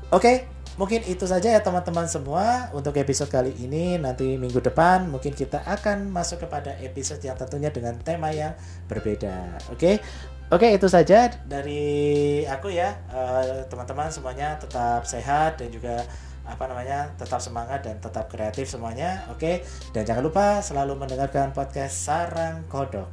Oke, 0.08 0.48
mungkin 0.80 1.04
itu 1.04 1.28
saja 1.28 1.52
ya 1.52 1.60
teman-teman 1.60 2.08
semua 2.08 2.72
untuk 2.72 2.96
episode 2.96 3.28
kali 3.28 3.52
ini. 3.60 4.00
Nanti 4.00 4.40
minggu 4.40 4.60
depan 4.64 5.08
mungkin 5.08 5.36
kita 5.36 5.64
akan 5.64 6.08
masuk 6.08 6.48
kepada 6.48 6.76
episode 6.80 7.20
yang 7.20 7.36
tentunya 7.36 7.68
dengan 7.68 7.96
tema 8.00 8.32
yang 8.32 8.56
berbeda. 8.88 9.60
Oke. 9.74 10.00
Oke, 10.48 10.72
itu 10.72 10.88
saja 10.88 11.28
dari 11.44 12.40
aku 12.48 12.72
ya. 12.72 12.96
Eh, 13.12 13.68
teman-teman 13.68 14.08
semuanya 14.08 14.56
tetap 14.56 15.04
sehat 15.04 15.60
dan 15.60 15.68
juga 15.68 16.08
apa 16.48 16.64
namanya 16.64 17.12
tetap 17.20 17.44
semangat 17.44 17.84
dan 17.84 18.00
tetap 18.00 18.32
kreatif 18.32 18.64
semuanya 18.64 19.28
oke 19.28 19.60
dan 19.92 20.02
jangan 20.08 20.24
lupa 20.24 20.64
selalu 20.64 20.96
mendengarkan 20.96 21.52
podcast 21.52 22.08
sarang 22.08 22.64
kodok 22.72 23.04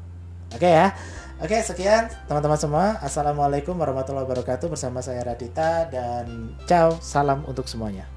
oke 0.55 0.63
ya 0.63 0.95
Oke, 1.45 1.61
sekian 1.61 2.09
teman-teman 2.25 2.57
semua. 2.57 2.97
Assalamualaikum 3.05 3.77
warahmatullahi 3.77 4.25
wabarakatuh 4.25 4.65
bersama 4.65 5.05
saya 5.05 5.21
Radita 5.21 5.85
dan 5.93 6.57
ciao, 6.65 6.97
salam 7.05 7.45
untuk 7.45 7.69
semuanya. 7.69 8.09